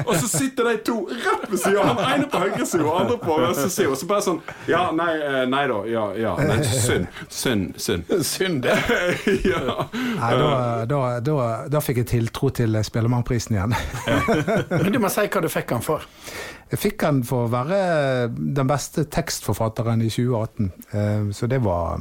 Og 0.05 0.13
så 0.21 0.29
sitter 0.29 0.69
de 0.69 0.75
to 0.85 0.99
rett 1.09 1.47
ved 1.49 1.61
sida. 1.63 1.81
Han 1.89 2.03
ene 2.11 2.29
på 2.29 2.43
høyre 2.43 2.65
side 2.69 2.85
og 2.85 3.01
andre 3.01 3.17
på 3.23 3.39
venstre 3.41 3.69
side. 3.73 3.89
Og 3.89 3.97
så 3.97 4.09
bare 4.09 4.25
sånn 4.27 4.41
Ja, 4.69 4.83
nei, 4.93 5.11
eh, 5.17 5.41
nei 5.49 5.65
da. 5.71 5.81
Ja, 5.89 6.05
ja. 6.21 6.35
Nei, 6.45 6.61
synd. 6.69 7.09
Synd. 7.29 7.81
Synd. 7.81 8.13
Synd 8.35 8.63
det. 8.67 8.77
ja. 9.51 9.87
Nei, 9.95 10.33
da, 10.41 10.51
da, 10.89 11.03
da, 11.25 11.47
da 11.73 11.81
fikk 11.81 12.03
jeg 12.03 12.11
tiltro 12.13 12.53
til 12.53 12.77
Spellemannprisen 12.85 13.57
igjen. 13.57 13.73
Men 14.69 14.93
du 14.93 15.01
må 15.01 15.09
si 15.13 15.25
hva 15.25 15.41
du 15.41 15.49
fikk 15.49 15.73
han 15.73 15.85
for. 15.85 16.05
Jeg 16.72 16.79
fikk 16.81 17.03
han 17.05 17.19
for 17.24 17.45
å 17.45 17.51
være 17.53 17.77
den 18.34 18.67
beste 18.69 19.03
tekstforfatteren 19.13 20.01
i 20.01 20.10
2018. 20.10 20.72
Eh, 20.91 21.31
Så 21.31 21.48
det 21.48 21.62
var 21.63 22.00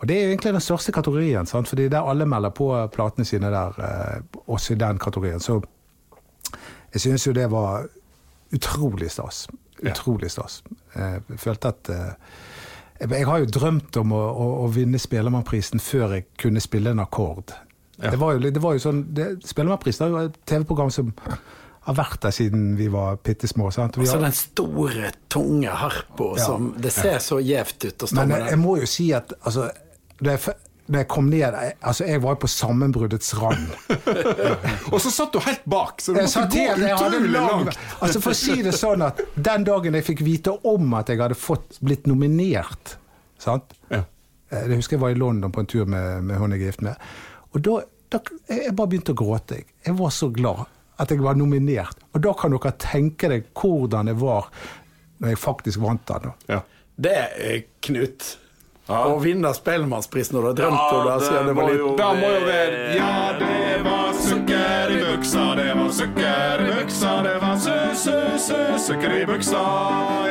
Og 0.00 0.06
det 0.06 0.16
er 0.16 0.28
egentlig 0.28 0.52
den 0.52 0.60
største 0.62 0.92
kategorien, 0.92 1.46
sant? 1.46 1.66
fordi 1.68 1.88
der 1.88 2.06
alle 2.06 2.26
melder 2.26 2.50
på 2.50 2.68
platene 2.94 3.24
sine 3.26 3.50
der, 3.50 3.72
eh, 3.82 4.20
også 4.46 4.72
i 4.72 4.78
den 4.78 4.98
kategorien. 4.98 5.40
Så 5.40 5.60
jeg 6.94 7.00
synes 7.00 7.26
jo 7.26 7.32
det 7.32 7.50
var 7.50 7.88
utrolig 8.54 9.10
stas. 9.10 9.48
Utrolig 9.82 10.30
stas. 10.30 10.62
Eh, 10.94 11.18
Jeg 11.30 11.38
følte 11.38 11.68
at 11.68 11.90
jeg 13.10 13.26
har 13.26 13.38
jo 13.38 13.44
drømt 13.46 13.96
om 13.96 14.12
å, 14.12 14.16
å, 14.34 14.46
å 14.64 14.68
vinne 14.74 14.98
Spellemannprisen 14.98 15.78
før 15.80 16.14
jeg 16.14 16.24
kunne 16.38 16.60
spille 16.60 16.90
en 16.90 16.98
akkord. 17.00 17.52
Det, 18.00 18.18
var 18.18 18.32
jo, 18.34 18.38
det 18.50 18.62
var 18.62 18.72
jo 18.74 18.78
sånn 18.78 19.04
Spellemannprisen 19.44 20.06
er 20.06 20.10
jo 20.10 20.18
et 20.28 20.38
TV-program 20.46 20.90
som 20.90 21.12
har 21.88 21.96
vært 21.98 22.20
der 22.26 22.34
siden 22.36 22.70
vi 22.78 22.86
var 22.92 23.16
bitte 23.24 23.48
små. 23.50 23.70
sant? 23.74 23.96
Vi 23.98 24.04
Altså 24.06 24.20
den 24.22 24.36
store, 24.36 25.10
tunge 25.32 25.72
harpa 25.82 26.30
Ja. 26.36 26.44
som 26.44 26.70
Det 26.78 26.92
ser 26.92 27.18
så 27.24 27.40
gjevt 27.40 27.84
ut 27.90 28.02
å 28.06 28.06
stå 28.12 28.16
Men 28.22 28.28
med 28.28 28.40
jeg, 28.42 28.50
jeg 28.54 28.58
må 28.62 28.76
jo 28.82 28.86
si 28.86 29.10
at 29.16 29.32
altså, 29.42 29.70
da 30.20 30.34
jeg, 30.36 30.54
da 30.88 30.98
jeg 31.02 31.08
kom 31.08 31.26
ned 31.30 31.40
jeg, 31.44 31.72
altså, 31.82 32.04
jeg 32.08 32.22
var 32.24 32.36
jo 32.36 32.40
på 32.44 32.48
sammenbruddets 32.48 33.34
rand. 33.40 33.66
Og 34.92 35.00
så 35.04 35.10
satt 35.12 35.32
du 35.34 35.40
helt 35.44 35.64
bak, 35.68 36.00
så 36.00 36.12
du 36.14 36.20
Jeg 36.20 36.30
måtte 36.34 36.62
gå 36.78 36.94
utrolig 36.94 37.32
lang, 37.34 37.64
langt. 37.66 37.78
altså 38.00 38.22
For 38.24 38.32
å 38.32 38.38
si 38.38 38.56
det 38.64 38.72
sånn 38.76 39.04
at 39.08 39.20
den 39.36 39.66
dagen 39.68 39.94
jeg 39.98 40.06
fikk 40.08 40.22
vite 40.26 40.54
om 40.68 40.94
at 40.98 41.08
jeg 41.12 41.20
hadde 41.20 41.36
fått 41.38 41.78
blitt 41.84 42.06
nominert 42.08 42.96
sant? 43.38 43.74
Ja. 43.92 44.04
Eh, 44.50 44.64
Jeg 44.68 44.80
husker 44.80 44.96
jeg 44.96 45.02
var 45.04 45.10
i 45.14 45.18
London 45.20 45.52
på 45.52 45.60
en 45.60 45.66
tur 45.70 45.84
med, 45.86 46.24
med 46.24 46.40
hun 46.40 46.52
jeg 46.56 46.62
er 46.62 46.70
gift 46.72 46.82
med. 46.82 46.96
Og 47.54 47.62
da, 47.64 47.80
da 48.12 48.20
jeg 48.48 48.74
bare 48.76 48.88
begynte 48.88 49.12
å 49.12 49.18
gråte. 49.20 49.62
Jeg 49.86 49.96
var 49.98 50.10
så 50.10 50.28
glad 50.32 50.64
at 50.98 51.14
jeg 51.14 51.22
var 51.22 51.38
nominert. 51.38 51.96
Og 52.14 52.22
da 52.24 52.34
kan 52.34 52.54
dere 52.54 52.74
tenke 52.82 53.30
deg 53.30 53.48
hvordan 53.58 54.10
det 54.10 54.18
var 54.20 54.50
når 55.18 55.32
jeg 55.32 55.40
faktisk 55.42 55.80
vant 55.82 56.04
den. 56.10 56.34
Ja. 56.50 56.60
Det 56.98 57.14
er 57.14 57.64
Knut. 57.86 58.36
Å 58.88 59.18
vinne 59.20 59.50
Spellemannsprisen 59.52 60.38
når 60.38 60.40
du 60.42 60.48
har 60.48 60.56
drømt 60.56 60.78
Ja, 60.80 60.92
om 60.96 61.08
det 61.08 61.26
siden 61.26 61.48
det 61.50 61.54
var 61.58 61.66
liten. 61.68 61.96
Da 61.98 62.08
må 62.16 62.30
jo 62.32 62.44
være 62.46 62.78
Ja, 62.96 63.16
det 63.36 63.80
var 63.84 64.14
sukker 64.16 64.94
i 64.94 65.00
buksa, 65.02 65.44
det 65.58 65.66
var 65.76 65.90
sukker 65.98 66.62
i 66.64 66.70
buksa, 66.72 67.12
det 67.26 67.34
var 67.42 67.58
su-su-su, 67.64 68.62
sukker 68.86 69.16
i 69.18 69.26
buksa. 69.28 69.64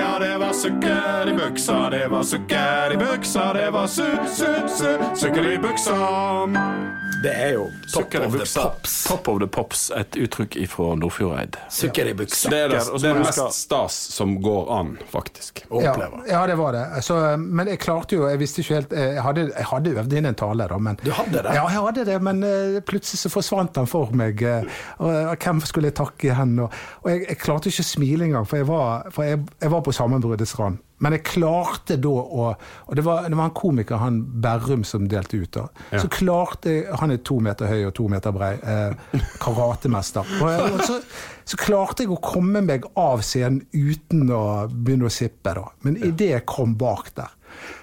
Ja, 0.02 0.14
det 0.24 0.34
var 0.42 0.56
sukker 0.58 1.30
i 1.30 1.36
buksa, 1.38 1.78
det 1.94 2.08
var 2.12 2.26
sukker 2.32 2.96
i 2.98 3.02
buksa, 3.04 3.46
det 3.60 3.70
var 3.78 3.92
su-su-su, 3.94 4.90
sukker 5.22 5.52
i 5.54 5.60
buksa. 5.62 7.07
Det 7.24 7.32
er 7.34 7.54
jo 7.56 7.64
top 7.90 8.04
Sukker 8.04 8.22
i 8.22 8.26
of 8.28 8.32
the 8.36 8.40
buksa. 8.44 8.62
pops. 8.68 9.04
Top 9.08 9.28
of 9.32 9.40
the 9.42 9.48
pops, 9.48 9.86
et 9.98 10.18
uttrykk 10.22 10.58
fra 10.70 10.92
Nordfjordeid. 11.00 11.56
Sukker 11.74 12.06
i 12.12 12.14
buksa. 12.14 12.52
Det 12.54 12.60
er 12.66 12.70
det, 12.76 12.82
det 13.02 13.10
er 13.10 13.18
mest 13.24 13.42
stas 13.58 13.96
som 14.14 14.36
går 14.44 14.70
an, 14.76 14.92
faktisk. 15.10 15.64
Ja, 15.72 15.94
Oppleve. 15.96 16.22
ja, 16.30 16.44
det 16.48 16.58
var 16.60 16.78
det. 16.78 16.84
Så, 17.04 17.18
men 17.42 17.68
jeg 17.72 17.80
klarte 17.82 18.16
jo 18.20 18.28
Jeg 18.30 18.40
visste 18.40 18.62
ikke 18.62 18.76
helt 18.78 18.92
Jeg 18.94 19.22
hadde, 19.26 19.48
jeg 19.58 19.66
hadde 19.72 19.96
øvd 19.98 20.14
inn 20.20 20.30
en 20.30 20.36
tale, 20.38 20.68
da. 20.70 20.78
Men, 20.78 21.00
Du 21.04 21.12
hadde 21.12 21.42
det? 21.48 21.56
Ja, 21.58 21.66
jeg 21.74 21.82
hadde 21.88 22.06
det, 22.06 22.22
men 22.22 22.44
eh, 22.44 22.80
plutselig 22.86 23.20
så 23.26 23.30
forsvant 23.34 23.74
den 23.76 23.88
for 23.90 24.14
meg. 24.14 24.42
eh, 24.42 24.64
og, 25.00 25.10
og 25.34 25.38
Hvem 25.42 25.62
skulle 25.66 25.90
jeg 25.90 25.98
takke 25.98 26.30
igjen? 26.32 26.60
Og, 26.60 26.74
og 27.04 27.12
jeg, 27.12 27.26
jeg 27.32 27.38
klarte 27.42 27.72
ikke 27.74 27.86
å 27.88 27.92
smile 27.94 28.30
engang, 28.30 28.46
for 28.48 28.62
jeg 28.62 28.68
var, 28.70 29.10
for 29.12 29.26
jeg, 29.26 29.42
jeg 29.62 29.72
var 29.74 29.82
på 29.82 29.92
sammenbruddets 29.96 30.54
rand. 30.60 30.78
Men 31.04 31.14
jeg 31.14 31.24
klarte 31.30 31.98
da 32.02 32.10
å 32.10 32.46
Og 32.88 32.96
det 32.98 33.04
var, 33.06 33.28
det 33.30 33.38
var 33.38 33.52
en 33.52 33.56
komiker, 33.58 34.00
han 34.02 34.20
Berrum, 34.42 34.84
som 34.88 35.06
delte 35.10 35.38
ut. 35.38 35.52
da. 35.54 35.68
Så 36.02 36.10
klarte 36.10 36.72
jeg 36.74 36.98
Han 37.00 37.14
er 37.14 37.22
to 37.22 37.40
meter 37.44 37.70
høy 37.70 37.86
og 37.90 37.94
to 38.00 38.08
meter 38.10 38.34
brei. 38.34 38.54
Eh, 38.58 39.22
karatemester. 39.44 40.26
Og, 40.42 40.74
og 40.74 40.82
så, 40.88 41.00
så 41.46 41.60
klarte 41.62 42.04
jeg 42.06 42.14
å 42.16 42.20
komme 42.24 42.64
meg 42.66 42.88
av 42.98 43.22
scenen 43.26 43.62
uten 43.74 44.26
å 44.34 44.44
begynne 44.72 45.08
å 45.08 45.14
sippe. 45.14 45.54
da. 45.58 45.68
Men 45.86 46.00
idet 46.02 46.32
jeg 46.34 46.48
kom 46.50 46.74
bak 46.80 47.14
der, 47.18 47.34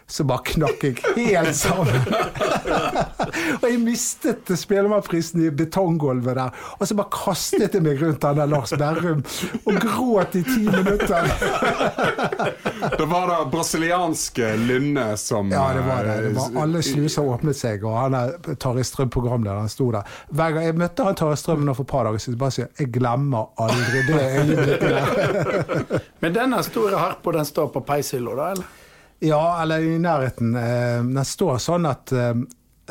så 0.06 0.24
bare 0.28 0.44
knakk 0.44 0.84
jeg 0.84 0.98
helt 1.16 1.56
sammen. 1.56 2.02
og 3.60 3.64
jeg 3.64 3.78
mistet 3.80 4.50
Spellemannprisen 4.58 5.46
i 5.46 5.50
betonggulvet 5.54 6.36
der. 6.36 6.66
Og 6.78 6.88
så 6.88 6.96
bare 6.98 7.12
kastet 7.14 7.74
jeg 7.74 7.84
meg 7.84 8.02
rundt 8.02 8.26
han 8.26 8.36
der 8.38 8.50
Lars 8.50 8.74
Berrum 8.76 9.22
og 9.64 9.80
gråt 9.80 10.36
i 10.36 10.44
ti 10.44 10.66
minutter. 10.68 11.30
Det 12.98 13.06
var 13.08 13.30
det 13.30 13.38
brasilianske 13.50 14.50
lynnet 14.60 15.20
som 15.20 15.48
Ja, 15.52 15.70
det 15.74 15.82
var 15.86 16.04
det. 16.04 16.16
det 16.20 16.30
eh, 16.30 16.36
var, 16.36 16.62
alle 16.62 16.82
sluser 16.84 17.26
åpnet 17.26 17.56
seg, 17.56 17.84
og 17.88 17.96
han 17.96 18.16
er 18.18 18.34
Tarjei 18.60 18.84
Strøm-programlederen, 18.84 19.64
han 19.64 19.72
sto 19.72 19.88
der. 19.94 20.04
Hver 20.28 20.54
gang 20.56 20.68
jeg 20.68 20.76
møtte 20.78 21.06
han 21.06 21.16
Tarjei 21.18 21.40
Strøm 21.40 21.64
nå 21.64 21.74
for 21.78 21.88
et 21.88 21.92
par 21.94 22.08
dager 22.08 22.22
siden, 22.22 22.38
bare 22.40 22.54
sier 22.54 22.70
jeg 22.80 22.92
glemmer 22.94 23.50
aldri 23.64 24.04
det 24.10 24.20
øyeblikket 24.20 24.88
der. 24.98 26.08
Men 26.22 26.36
denne 26.36 26.62
store 26.66 27.00
harpa, 27.00 27.36
den 27.38 27.48
står 27.48 27.72
på 27.74 27.84
peishylla, 27.88 28.36
da, 28.38 28.50
eller? 28.54 28.83
Ja, 29.24 29.62
eller 29.62 29.80
i 29.80 29.96
nærheten. 29.98 30.54
Eh, 30.58 31.00
Den 31.06 31.24
står 31.24 31.58
sånn 31.62 31.86
at 31.88 32.12
eh, 32.12 32.34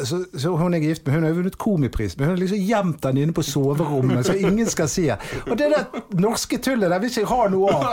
så, 0.02 0.24
så 0.34 0.56
Hun 0.58 0.74
jeg 0.74 0.82
er 0.82 0.88
gift 0.90 1.06
med, 1.06 1.14
hun 1.16 1.26
har 1.28 1.36
vunnet 1.38 1.58
Komipris, 1.62 2.16
men 2.18 2.26
hun 2.26 2.34
har 2.34 2.40
liksom 2.42 2.58
gjemt 2.66 3.02
den 3.04 3.20
inne 3.22 3.36
på 3.38 3.44
soverommet, 3.46 4.26
så 4.26 4.34
ingen 4.34 4.66
skal 4.70 4.90
se. 4.90 5.06
Og 5.46 5.54
det 5.60 5.68
der 5.70 5.86
norske 6.18 6.58
tullet 6.58 6.90
der 6.90 7.04
vil 7.04 7.12
ikke 7.14 7.22
jeg 7.22 7.30
ha 7.30 7.44
noe 7.54 7.76
av. 7.78 7.84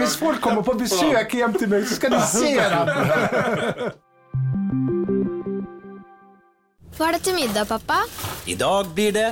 Hvis 0.00 0.16
folk 0.18 0.42
kommer 0.42 0.66
på 0.66 0.74
besøk 0.80 1.36
hjem 1.38 1.54
til 1.54 1.70
meg, 1.70 1.86
så 1.86 2.00
skal 2.00 2.16
de 2.16 2.22
se 2.26 2.50
den! 2.58 3.96
Hva 6.98 7.12
er 7.12 7.14
det 7.14 7.22
til 7.28 7.38
middag, 7.38 7.68
pappa? 7.70 8.00
I 8.50 8.58
dag 8.58 8.90
blir 8.96 9.14
det 9.14 9.28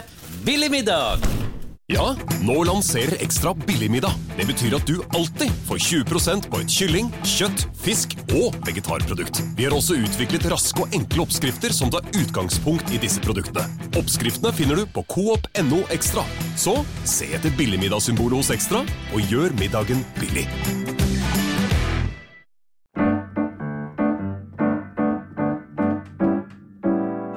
billig 0.46 0.70
middag. 0.70 1.45
Ja, 1.88 2.16
nå 2.42 2.64
lanserer 2.64 3.22
Ekstra 3.22 3.52
billigmiddag. 3.54 4.10
Det 4.36 4.46
betyr 4.48 4.74
at 4.74 4.88
du 4.90 4.96
alltid 5.14 5.52
får 5.68 5.78
20% 5.78 6.48
på 6.50 6.58
et 6.58 6.72
kylling, 6.74 7.12
kjøtt, 7.22 7.62
fisk 7.78 8.16
og 8.34 8.58
vegetarprodukt. 8.66 9.38
Vi 9.54 9.68
har 9.68 9.76
også 9.76 9.94
utviklet 10.02 10.48
raske 10.50 10.82
og 10.82 10.98
enkle 10.98 11.22
oppskrifter 11.22 11.70
som 11.70 11.94
tar 11.94 12.02
utgangspunkt 12.10 12.90
i 12.90 12.98
disse 12.98 13.22
produktene. 13.22 13.68
Oppskriftene 14.02 14.50
finner 14.58 14.82
du 14.82 14.90
på 14.90 15.06
coop.no 15.14 15.84
ekstra. 15.94 16.26
Så 16.58 16.74
se 17.06 17.30
etter 17.38 17.54
billigmiddagssymbolet 17.54 18.42
hos 18.42 18.50
Ekstra, 18.58 18.82
og 19.14 19.30
gjør 19.30 19.54
middagen 19.62 20.02
billig. 20.18 20.48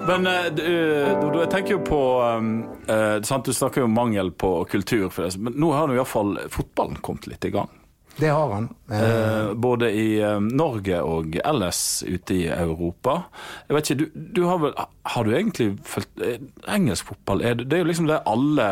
Men 0.10 0.25
eh, 0.25 0.48
du, 0.54 0.63
du, 0.66 1.39
jeg 1.44 1.51
tenker 1.54 1.75
jo 1.75 1.82
på 1.86 2.00
eh, 2.89 3.20
sant, 3.28 3.46
Du 3.46 3.54
snakker 3.54 3.84
jo 3.84 3.89
om 3.89 3.94
mangel 3.94 4.32
på 4.34 4.56
kultur, 4.72 5.10
for 5.13 5.28
det, 5.28 5.38
men 5.38 5.58
nå 5.60 5.70
har 5.75 5.94
iallfall 5.94 6.39
fotballen 6.50 6.98
kommet 7.06 7.30
litt 7.30 7.46
i 7.46 7.54
gang. 7.54 7.70
Det 8.20 8.32
har 8.34 8.50
han. 8.51 8.70
Eh, 8.92 9.04
Eh, 9.50 9.54
både 9.54 9.92
i 9.92 10.08
eh, 10.22 10.39
Norge 10.39 11.01
og 11.06 11.38
ellers 11.46 12.04
ute 12.08 12.36
i 12.36 12.48
Europa. 12.48 13.22
Jeg 13.68 13.78
vet 13.78 13.92
ikke, 13.92 14.00
du, 14.01 14.25
du 14.39 14.42
har 14.50 14.60
vel 14.63 14.74
Har 15.13 15.24
du 15.24 15.32
egentlig 15.36 15.70
fulgt 15.88 16.25
eh, 16.25 16.42
Engelsk 16.68 17.13
fotball, 17.13 17.46
er 17.46 17.56
det, 17.56 17.70
det 17.70 17.78
er 17.78 17.86
jo 17.86 17.89
liksom 17.92 18.10
det 18.10 18.20
alle 18.28 18.68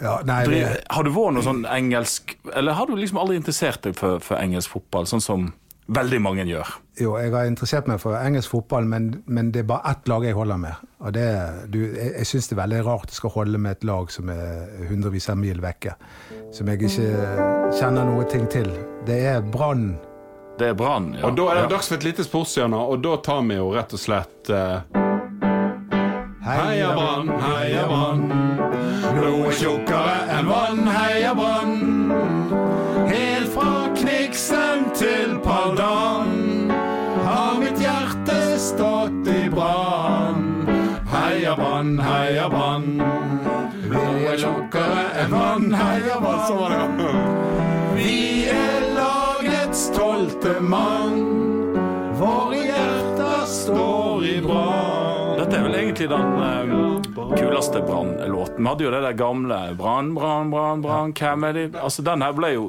ja, 0.00 0.18
nei, 0.26 0.42
det, 0.50 0.60
Har 0.90 1.06
du 1.06 1.12
vært 1.14 1.36
noe 1.36 1.46
sånn 1.46 1.64
engelsk 1.68 2.36
Eller 2.56 2.76
har 2.76 2.88
du 2.88 2.94
liksom 2.98 3.20
aldri 3.22 3.38
interessert 3.40 3.82
deg 3.86 3.96
for, 3.98 4.20
for 4.24 4.40
engelsk 4.40 4.76
fotball, 4.76 5.08
sånn 5.08 5.24
som 5.24 5.50
veldig 5.90 6.20
mange 6.22 6.44
gjør? 6.48 6.68
jo, 7.00 7.14
jeg 7.18 7.32
har 7.32 7.46
interessert 7.48 7.86
meg 7.88 8.00
for 8.02 8.12
engelsk 8.18 8.50
fotball, 8.52 8.84
men, 8.84 9.22
men 9.26 9.48
det 9.54 9.62
er 9.62 9.68
bare 9.70 9.90
ett 9.94 10.08
lag 10.10 10.24
jeg 10.26 10.36
holder 10.36 10.58
med. 10.60 10.82
Og 11.00 11.14
det, 11.16 11.24
du, 11.72 11.78
jeg 11.96 12.10
jeg 12.18 12.26
syns 12.28 12.48
det 12.50 12.56
er 12.58 12.60
veldig 12.62 12.80
rart 12.86 13.08
du 13.08 13.14
skal 13.16 13.30
holde 13.34 13.58
med 13.58 13.78
et 13.78 13.84
lag 13.88 14.10
som 14.12 14.28
er 14.28 14.68
hundrevis 14.90 15.30
av 15.32 15.38
mil 15.40 15.62
vekke. 15.64 15.94
Som 16.52 16.68
jeg 16.68 16.82
ikke 16.82 17.08
kjenner 17.78 18.04
noe 18.04 18.24
ting 18.28 18.44
til. 18.52 18.68
Det 19.08 19.16
er 19.32 19.40
Brann. 19.40 19.94
Det 20.60 20.68
er 20.68 20.74
Brann. 20.76 21.14
Ja. 21.16 21.24
Og 21.30 21.36
da 21.38 21.48
er 21.50 21.54
det 21.54 21.62
Ja. 21.62 21.68
dags 21.76 21.88
for 21.88 21.96
et 21.96 22.04
lite 22.04 22.24
sportshjørne, 22.28 22.76
og 22.76 23.00
da 23.02 23.16
tar 23.24 23.40
vi 23.48 23.56
jo 23.56 23.70
rett 23.72 23.92
og 23.96 23.98
slett 24.02 24.50
uh... 24.52 24.80
Heia 26.44 26.92
Brann, 26.96 27.28
heia 27.40 27.86
Brann. 27.88 28.22
Blodet 29.16 29.54
tjukkere 29.60 30.14
enn 30.36 30.46
vann, 30.48 30.86
heia 30.88 31.32
Brann. 31.36 31.59
Heia 41.98 42.48
mann. 42.52 43.02
Vi 43.90 44.24
er 44.30 44.38
tjukkere 44.38 45.04
enn 45.24 45.32
mann, 45.32 45.66
heia 45.74 46.20
mann. 46.22 46.40
Så 46.46 46.54
var 46.60 46.76
det. 46.76 47.10
Vi 47.96 48.46
er 48.52 48.86
lagets 48.94 49.88
tolvte 49.96 50.60
mann. 50.60 51.18
Våre 52.20 52.62
hjerter 52.68 53.44
står 53.48 54.24
i 54.28 54.38
brann. 54.44 55.36
Dette 55.40 55.56
er 55.56 55.66
vel 55.66 55.76
egentlig 55.80 56.08
den 56.10 56.32
eh, 56.44 57.36
kuleste 57.40 57.80
Brann-låten. 57.82 58.60
Vi 58.60 58.68
hadde 58.68 58.84
jo 58.84 58.90
det 58.92 59.04
der 59.06 59.16
gamle 59.18 59.60
Brann, 59.78 60.12
Brann, 60.14 60.50
Brann, 60.52 60.82
Brann, 60.84 61.14
hvem 61.16 61.46
er 61.48 61.56
de? 61.56 61.68
Altså, 61.80 62.04
den 62.06 62.22
her 62.22 62.34
ble 62.36 62.52
jo, 62.54 62.66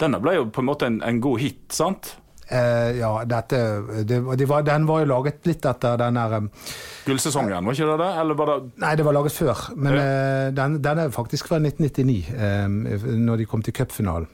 denne 0.00 0.20
ble 0.24 0.38
jo 0.38 0.46
på 0.48 0.64
en 0.64 0.70
måte 0.70 0.88
en, 0.88 1.02
en 1.04 1.20
god 1.20 1.42
hit, 1.44 1.60
sant? 1.76 2.16
Eh, 2.48 2.98
ja, 3.00 3.10
dette 3.26 3.58
det, 4.06 4.20
de 4.38 4.46
var, 4.46 4.62
Den 4.62 4.84
var 4.86 5.00
jo 5.02 5.08
laget 5.10 5.48
litt 5.50 5.64
etter 5.66 5.96
den 5.98 6.14
der 6.14 6.36
um, 6.38 6.48
Gullsesongen, 7.06 7.58
var 7.66 7.74
ikke 7.74 7.88
det 7.90 7.96
det? 8.04 8.10
Eller 8.22 8.38
var 8.38 8.52
det 8.52 8.58
Nei, 8.84 8.92
det 8.98 9.06
var 9.06 9.16
laget 9.16 9.34
før. 9.34 9.62
Men 9.74 9.98
eh, 9.98 10.46
den, 10.54 10.78
den 10.82 11.02
er 11.02 11.14
faktisk 11.14 11.50
fra 11.50 11.58
1999, 11.58 12.18
um, 12.38 12.76
når 13.26 13.42
de 13.42 13.48
kom 13.50 13.66
til 13.66 13.74
cupfinalen. 13.74 14.30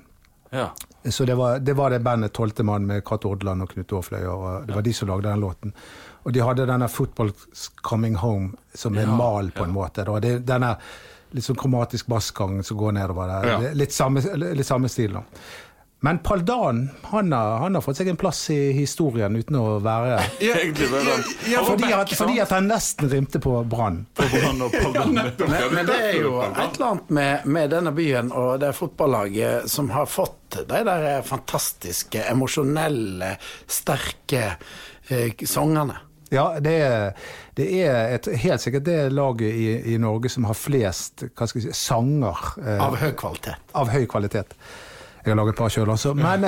Ja. 0.52 0.69
Så 1.09 1.25
det 1.25 1.35
var, 1.35 1.59
det 1.64 1.73
var 1.75 1.90
det 1.90 2.02
bandet 2.04 2.35
Tolvte 2.37 2.62
mann 2.62 2.85
med 2.87 3.00
Cato 3.09 3.33
Odland 3.33 3.64
og 3.64 3.73
Knut 3.73 3.92
Aafløy. 3.97 4.26
Og 4.28 4.66
det 4.69 4.76
var 4.76 4.85
de 4.85 4.92
som 4.95 5.09
lagde 5.09 5.31
den 5.31 5.40
låten. 5.40 5.73
Og 6.23 6.33
de 6.37 6.45
hadde 6.45 6.69
denne 6.69 6.87
'Football's 6.87 7.71
Coming 7.83 8.16
Home' 8.16 8.52
som 8.75 8.99
en 8.99 9.16
mal, 9.16 9.50
på 9.50 9.64
en 9.64 9.73
måte. 9.73 10.04
Da. 10.04 10.21
Det, 10.21 10.47
denne 10.47 10.76
litt 11.33 11.45
sånn 11.45 11.59
kromatisk 11.59 12.07
bassgang 12.12 12.61
som 12.62 12.76
går 12.76 12.92
nedover 12.92 13.26
der. 13.28 13.49
Ja. 13.49 13.73
Litt, 13.75 13.92
samme, 13.92 14.21
litt 14.37 14.69
samme 14.69 14.88
stil. 14.92 15.16
da. 15.16 15.25
Men 16.04 16.18
Paldan 16.18 16.90
han 17.02 17.32
har, 17.32 17.59
han 17.59 17.75
har 17.75 17.82
fått 17.85 18.00
seg 18.00 18.09
en 18.11 18.16
plass 18.18 18.40
i 18.50 18.73
historien 18.75 19.37
uten 19.38 19.54
å 19.54 19.76
være 19.82 20.16
Egentlig 20.42 20.88
men, 20.90 21.06
ja, 21.06 21.18
ja, 21.52 21.62
fordi, 21.62 21.92
at, 21.94 22.14
fordi 22.18 22.40
at 22.42 22.50
han 22.50 22.66
nesten 22.66 23.11
rimte 23.12 23.38
på 23.42 23.54
Brann. 23.71 24.00
Men, 24.18 24.64
men 25.76 25.87
det 25.87 25.99
er 25.99 26.18
jo 26.18 26.40
et 26.42 26.59
eller 26.59 26.88
annet 26.88 27.14
med, 27.14 27.47
med 27.47 27.71
denne 27.76 27.94
byen 27.94 28.35
og 28.35 28.59
det 28.64 28.73
fotballaget 28.75 29.71
som 29.71 29.94
har 29.94 30.11
fått 30.11 30.59
de 30.59 30.82
der 30.90 31.23
fantastiske, 31.23 32.26
emosjonelle, 32.35 33.37
sterke 33.71 34.56
eh, 35.06 35.47
sangene. 35.47 36.02
Ja, 36.32 36.49
det 36.59 36.78
er, 36.82 37.11
det 37.54 37.66
er 37.78 38.14
et, 38.16 38.26
helt 38.42 38.62
sikkert 38.64 38.90
det 38.90 39.00
laget 39.14 39.52
i, 39.54 39.94
i 39.94 39.99
Norge 40.00 40.32
som 40.32 40.50
har 40.50 40.59
flest 40.59 41.28
hva 41.30 41.47
skal 41.47 41.68
si, 41.68 41.75
sanger 41.76 42.56
eh, 42.59 42.80
Av 42.80 42.97
høy 42.99 43.12
kvalitet. 43.23 43.71
av 43.76 43.92
høy 43.92 44.06
kvalitet. 44.11 44.56
Jeg 45.22 45.30
har 45.30 45.36
laget 45.38 45.54
et 45.54 45.58
par 45.58 45.70
sjøl 45.70 45.90
også. 45.92 46.14
Men, 46.18 46.24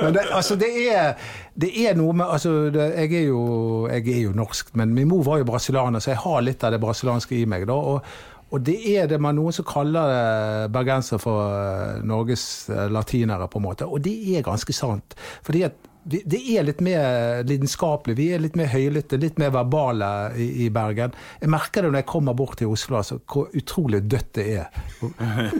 men 0.00 0.14
det, 0.16 0.24
altså, 0.34 0.56
det 0.58 0.70
er, 0.90 1.12
det 1.54 1.70
er 1.86 1.94
noe 1.98 2.16
med 2.16 2.26
altså, 2.26 2.50
det, 2.74 2.88
jeg, 2.96 3.22
er 3.22 3.26
jo, 3.28 3.86
jeg 3.90 4.08
er 4.16 4.24
jo 4.24 4.32
norsk, 4.34 4.74
men 4.74 4.94
min 4.96 5.08
mor 5.08 5.22
var 5.26 5.38
jo 5.38 5.46
brasilianer, 5.46 6.02
så 6.02 6.14
jeg 6.14 6.22
har 6.24 6.42
litt 6.42 6.64
av 6.66 6.74
det 6.74 6.82
brasilianske 6.82 7.38
i 7.38 7.46
meg. 7.48 7.68
da, 7.70 7.78
og 7.94 8.02
og 8.50 8.64
det 8.66 8.78
er 8.98 9.06
det 9.06 9.20
man 9.22 9.36
noen 9.38 9.54
som 9.54 9.66
kaller 9.66 10.10
eh, 10.10 10.64
bergensere 10.74 11.22
for 11.22 11.52
eh, 11.54 12.00
Norges 12.06 12.44
eh, 12.70 12.88
latinere, 12.90 13.46
på 13.46 13.60
en 13.60 13.66
måte. 13.68 13.86
Og 13.86 14.02
det 14.02 14.14
er 14.34 14.46
ganske 14.46 14.74
sant. 14.74 15.14
Fordi 15.46 15.62
at 15.68 15.76
vi- 16.04 16.22
det 16.26 16.40
er 16.58 16.62
litt 16.64 16.80
mer 16.80 17.42
lidenskapelig, 17.44 18.16
vi 18.16 18.28
er 18.34 18.38
litt 18.40 18.56
mer 18.56 18.66
høylytte, 18.72 19.18
litt 19.20 19.38
mer 19.38 19.50
verbale 19.50 20.32
i, 20.36 20.66
i 20.66 20.68
Bergen. 20.70 21.12
Jeg 21.40 21.50
merker 21.50 21.82
det 21.82 21.90
når 21.92 21.98
jeg 22.02 22.06
kommer 22.06 22.34
bort 22.34 22.56
til 22.58 22.68
Oslo, 22.72 22.96
altså, 23.00 23.18
hvor 23.30 23.48
utrolig 23.56 24.02
dødt 24.08 24.32
det 24.34 24.46
er. 24.58 24.66
På, 25.00 25.10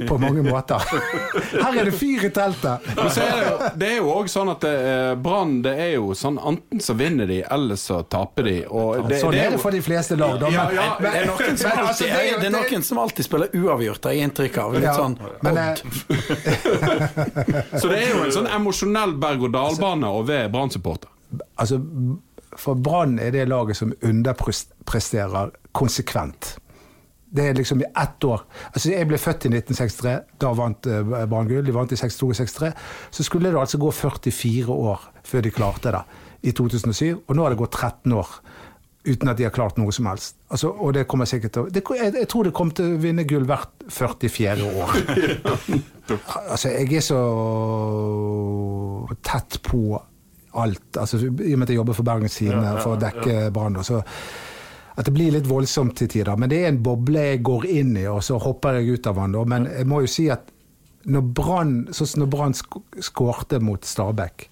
på 0.09 0.19
mange 0.21 0.43
måter. 0.47 0.81
Her 1.53 1.79
er 1.81 1.85
det 1.91 1.95
fyr 1.95 2.25
i 2.27 2.31
teltet! 2.35 2.87
Men 2.97 3.11
så 3.11 3.21
er 3.25 3.41
det, 3.45 3.71
det 3.81 3.89
er 3.93 3.97
jo 4.01 4.11
òg 4.15 4.29
sånn 4.33 4.51
at 4.53 4.65
eh, 4.69 5.15
Brann 5.21 5.59
det 5.65 5.75
er 5.79 5.93
jo 5.97 6.13
sånn 6.19 6.39
enten 6.41 6.81
så 6.85 6.95
vinner 6.99 7.27
de, 7.31 7.41
eller 7.51 7.77
så 7.81 8.01
taper 8.09 8.49
de. 8.49 8.57
Og 8.69 9.09
det, 9.09 9.21
sånn 9.23 9.33
det 9.37 9.45
er 9.47 9.51
det 9.57 9.61
for 9.63 9.71
de 9.77 9.83
fleste 9.85 10.17
lag, 10.21 10.39
da. 10.41 10.51
Ja, 10.55 10.67
men- 10.69 10.75
ja, 10.81 10.89
Det 11.01 11.15
er 11.21 11.27
noen 11.31 11.57
som 11.61 11.71
Men, 11.71 11.87
altså, 11.87 12.05
alltid, 12.05 12.07
det 12.11 12.35
er 12.35 12.41
det 12.41 12.47
er 12.51 12.57
noen 12.57 12.83
som 12.87 12.99
alltid 12.99 13.25
spiller 13.27 13.49
uavgjort, 13.57 14.05
har 14.09 14.13
jeg 14.17 14.29
inntrykk 14.31 14.59
av. 14.65 14.73
Litt 14.75 14.83
Ja, 14.89 14.95
sånn 14.97 15.19
men, 15.43 15.59
odd. 15.59 15.83
eh, 16.11 16.81
Så 17.81 17.89
det 17.91 17.99
er 18.03 18.09
jo 18.15 18.23
en 18.25 18.33
sånn 18.35 18.49
emosjonell 18.51 19.15
berg-og-dal-bane 19.21 20.09
å 20.11 20.23
være 20.31 20.51
Brann-supporter. 20.53 21.11
altså, 21.59 21.81
for 22.59 22.75
Brann 22.75 23.19
er 23.19 23.31
det 23.31 23.49
laget 23.49 23.77
som 23.79 23.93
underpresterer 24.03 25.51
konsekvent. 25.73 26.57
Det 27.31 27.45
er 27.47 27.55
liksom 27.55 27.81
i 27.81 27.87
ett 28.03 28.25
år. 28.25 28.43
Altså, 28.73 28.91
Jeg 28.91 29.07
ble 29.07 29.19
født 29.19 29.45
i 29.47 29.53
1963, 29.55 30.15
da 30.41 30.51
vant 30.59 30.87
eh, 30.87 31.27
Brann 31.31 31.47
gull. 31.49 31.63
De 31.67 31.75
vant 31.75 31.93
i 31.93 31.97
62 31.97 32.33
63. 32.37 32.73
Så 33.11 33.23
skulle 33.23 33.53
det 33.53 33.61
altså 33.61 33.79
gå 33.79 33.91
44 33.91 34.67
år 34.73 35.05
før 35.23 35.47
de 35.47 35.51
klarte 35.55 35.93
det 35.95 36.03
i 36.43 36.51
2007. 36.51 37.23
Og 37.29 37.37
nå 37.37 37.43
har 37.43 37.55
det 37.55 37.61
gått 37.61 37.79
13 37.79 38.13
år 38.19 38.35
uten 39.05 39.31
at 39.31 39.39
de 39.39 39.47
har 39.47 39.55
klart 39.55 39.79
noe 39.81 39.93
som 39.95 40.11
helst. 40.11 40.37
Altså, 40.51 40.69
og 40.69 40.93
det 40.95 41.07
kommer 41.09 41.25
sikkert 41.25 41.55
til 41.55 41.71
det, 41.73 41.83
jeg, 41.97 42.13
jeg 42.19 42.29
tror 42.29 42.45
det 42.45 42.53
kommer 42.57 42.77
til 42.77 42.97
å 42.97 43.01
vinne 43.01 43.25
gull 43.25 43.47
hvert 43.49 43.87
44. 43.89 44.67
år. 44.75 44.91
altså, 46.53 46.69
jeg 46.75 46.99
er 46.99 47.07
så 47.07 47.23
tett 49.25 49.61
på 49.65 50.01
alt. 50.53 50.97
Altså, 50.99 51.21
I 51.21 51.53
og 51.55 51.59
med 51.59 51.67
at 51.67 51.75
jeg 51.75 51.81
jobber 51.81 51.97
for 51.99 52.07
Bergens 52.07 52.39
Tidende 52.41 52.77
for 52.81 52.97
å 52.97 53.01
dekke 53.01 53.51
Brann. 53.55 53.83
så 53.85 54.03
at 55.01 55.07
det 55.07 55.15
blir 55.15 55.33
litt 55.33 55.47
voldsomt 55.49 55.95
til 55.97 56.11
tider. 56.13 56.37
Men 56.37 56.51
det 56.51 56.59
er 56.61 56.73
en 56.73 56.83
boble 56.85 57.23
jeg 57.31 57.43
går 57.47 57.67
inn 57.73 57.95
i, 57.97 58.05
og 58.11 58.21
så 58.27 58.37
hopper 58.43 58.81
jeg 58.81 58.99
ut 58.99 59.07
av 59.09 59.21
den. 59.23 59.37
Men 59.49 59.69
jeg 59.71 59.89
må 59.89 60.03
jo 60.05 60.11
si 60.11 60.27
at 60.33 60.51
når 61.09 61.29
Brann 61.33 61.77
sånn 61.97 62.57
skårte 63.01 63.61
mot 63.65 63.87
Stabæk 63.87 64.50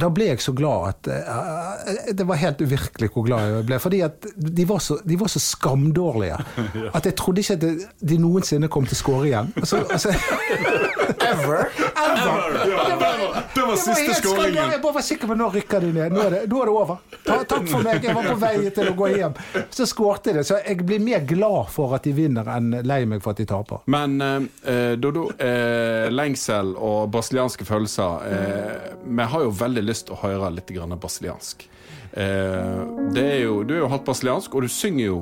da 0.00 0.08
ble 0.10 0.26
jeg 0.32 0.42
så 0.42 0.54
glad 0.56 0.88
at 0.88 1.08
eh, 1.12 2.12
Det 2.18 2.26
var 2.26 2.40
helt 2.40 2.62
uvirkelig 2.64 3.10
hvor 3.14 3.26
glad 3.26 3.46
jeg 3.50 3.66
ble. 3.68 3.78
Fordi 3.82 4.00
at 4.06 4.26
de 4.34 4.66
var 4.68 4.82
så, 4.82 4.98
de 5.04 5.18
var 5.20 5.30
så 5.30 5.42
skamdårlige 5.42 6.38
at 6.96 7.06
jeg 7.06 7.16
trodde 7.20 7.44
ikke 7.44 7.58
at 7.58 7.64
de, 7.64 7.72
de 8.14 8.18
noensinne 8.18 8.70
kom 8.72 8.88
til 8.88 8.98
å 8.98 9.02
skåre 9.02 9.30
igjen. 9.30 9.52
Altså, 9.60 9.84
altså, 9.90 10.14
Ever? 11.24 11.66
Ever! 12.04 12.64
Det 12.64 12.76
var 12.76 13.44
Det 13.54 13.62
var 13.62 13.76
siste 13.76 14.14
skåringen. 14.14 14.70
Jeg 14.72 14.80
bare 14.82 14.94
var 14.94 15.04
sikker 15.04 15.30
på 15.30 15.36
nå 15.38 15.48
rykker 15.54 15.84
de 15.84 15.92
ned. 15.94 16.14
Nå 16.14 16.22
er 16.24 16.34
det, 16.34 16.40
nå 16.50 16.60
er 16.62 16.70
det 16.70 16.74
over. 16.74 17.00
Ta, 17.24 17.38
takk 17.48 17.68
for 17.70 17.86
meg, 17.86 18.04
jeg 18.04 18.16
var 18.16 18.28
på 18.28 18.36
vei 18.40 18.54
til 18.74 18.90
å 18.90 18.94
gå 18.98 19.10
hjem. 19.14 19.36
Så 19.74 19.86
skårte 19.88 20.34
de. 20.36 20.44
Så 20.46 20.58
jeg 20.60 20.84
blir 20.86 21.02
mer 21.04 21.24
glad 21.28 21.70
for 21.74 21.94
at 21.96 22.06
de 22.06 22.14
vinner, 22.16 22.48
enn 22.56 22.80
lei 22.86 23.02
meg 23.08 23.22
for 23.24 23.34
at 23.34 23.42
de 23.42 23.46
taper. 23.48 23.84
Men 23.92 24.16
eh, 24.24 24.94
Dodo, 25.00 25.28
eh, 25.38 26.10
lengsel 26.12 26.74
og 26.74 27.10
brasilianske 27.14 27.66
følelser 27.68 28.28
eh, 28.28 28.92
Vi 29.04 29.28
har 29.34 29.46
jo 29.46 29.52
veldig 29.54 29.83
lyst 29.86 30.08
til 30.08 30.16
å 30.16 30.22
høre 30.22 30.50
litt 30.54 30.70
basiliansk 30.70 31.00
brasiliansk. 31.00 31.68
Eh, 32.12 32.80
det 33.14 33.26
jo, 33.42 33.62
du 33.66 33.74
er 33.74 33.82
jo 33.84 33.90
halvt 33.92 34.06
brasiliansk, 34.08 34.54
og 34.54 34.66
du 34.66 34.72
synger 34.72 35.04
jo 35.06 35.20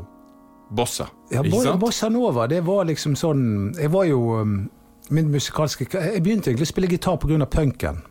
bossa. 0.72 1.08
Ja? 1.32 1.42
Bossa 1.76 2.08
Nova, 2.08 2.46
det 2.46 2.62
var 2.64 2.86
liksom 2.88 3.16
sånn 3.16 3.74
Jeg 3.76 3.92
var 3.92 4.06
jo 4.08 4.38
um, 4.40 4.54
min 5.12 5.28
musikalske 5.32 5.86
Jeg 5.92 6.22
begynte 6.24 6.50
egentlig 6.50 6.68
å 6.68 6.72
spille 6.72 6.90
gitar 6.92 7.18
pga. 7.20 7.46
punken. 7.46 8.02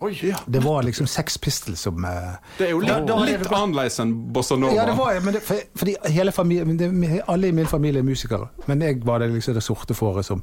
Oi, 0.00 0.14
ja. 0.22 0.36
Det 0.46 0.60
var 0.64 0.82
liksom 0.82 1.06
Sex 1.06 1.38
Pistols 1.38 1.80
som 1.80 2.04
eh, 2.04 2.36
Det 2.58 2.66
er 2.66 2.70
jo 2.70 2.78
litt, 2.80 2.88
Da- 2.88 3.00
da 3.04 3.16
var 3.20 3.58
annerledes 3.66 3.98
enn 4.00 4.14
bossa 4.32 4.56
nova. 4.56 4.72
Ja, 4.74 4.86
det 4.88 4.94
var 4.96 5.18
men 5.20 5.34
det, 5.36 5.42
for, 5.44 5.60
fordi 5.76 5.96
hele 6.14 6.32
familien, 6.32 6.76
det, 6.80 6.88
alle 7.28 7.50
i 7.50 7.52
min 7.52 7.66
familie 7.68 8.00
er 8.00 8.06
musikere. 8.08 8.48
Men 8.66 8.80
jeg 8.80 9.02
var 9.04 9.18
det 9.20 9.28
liksom 9.34 9.54
det 9.58 9.62
sorte 9.62 9.94
fåret 9.94 10.24
som 10.24 10.40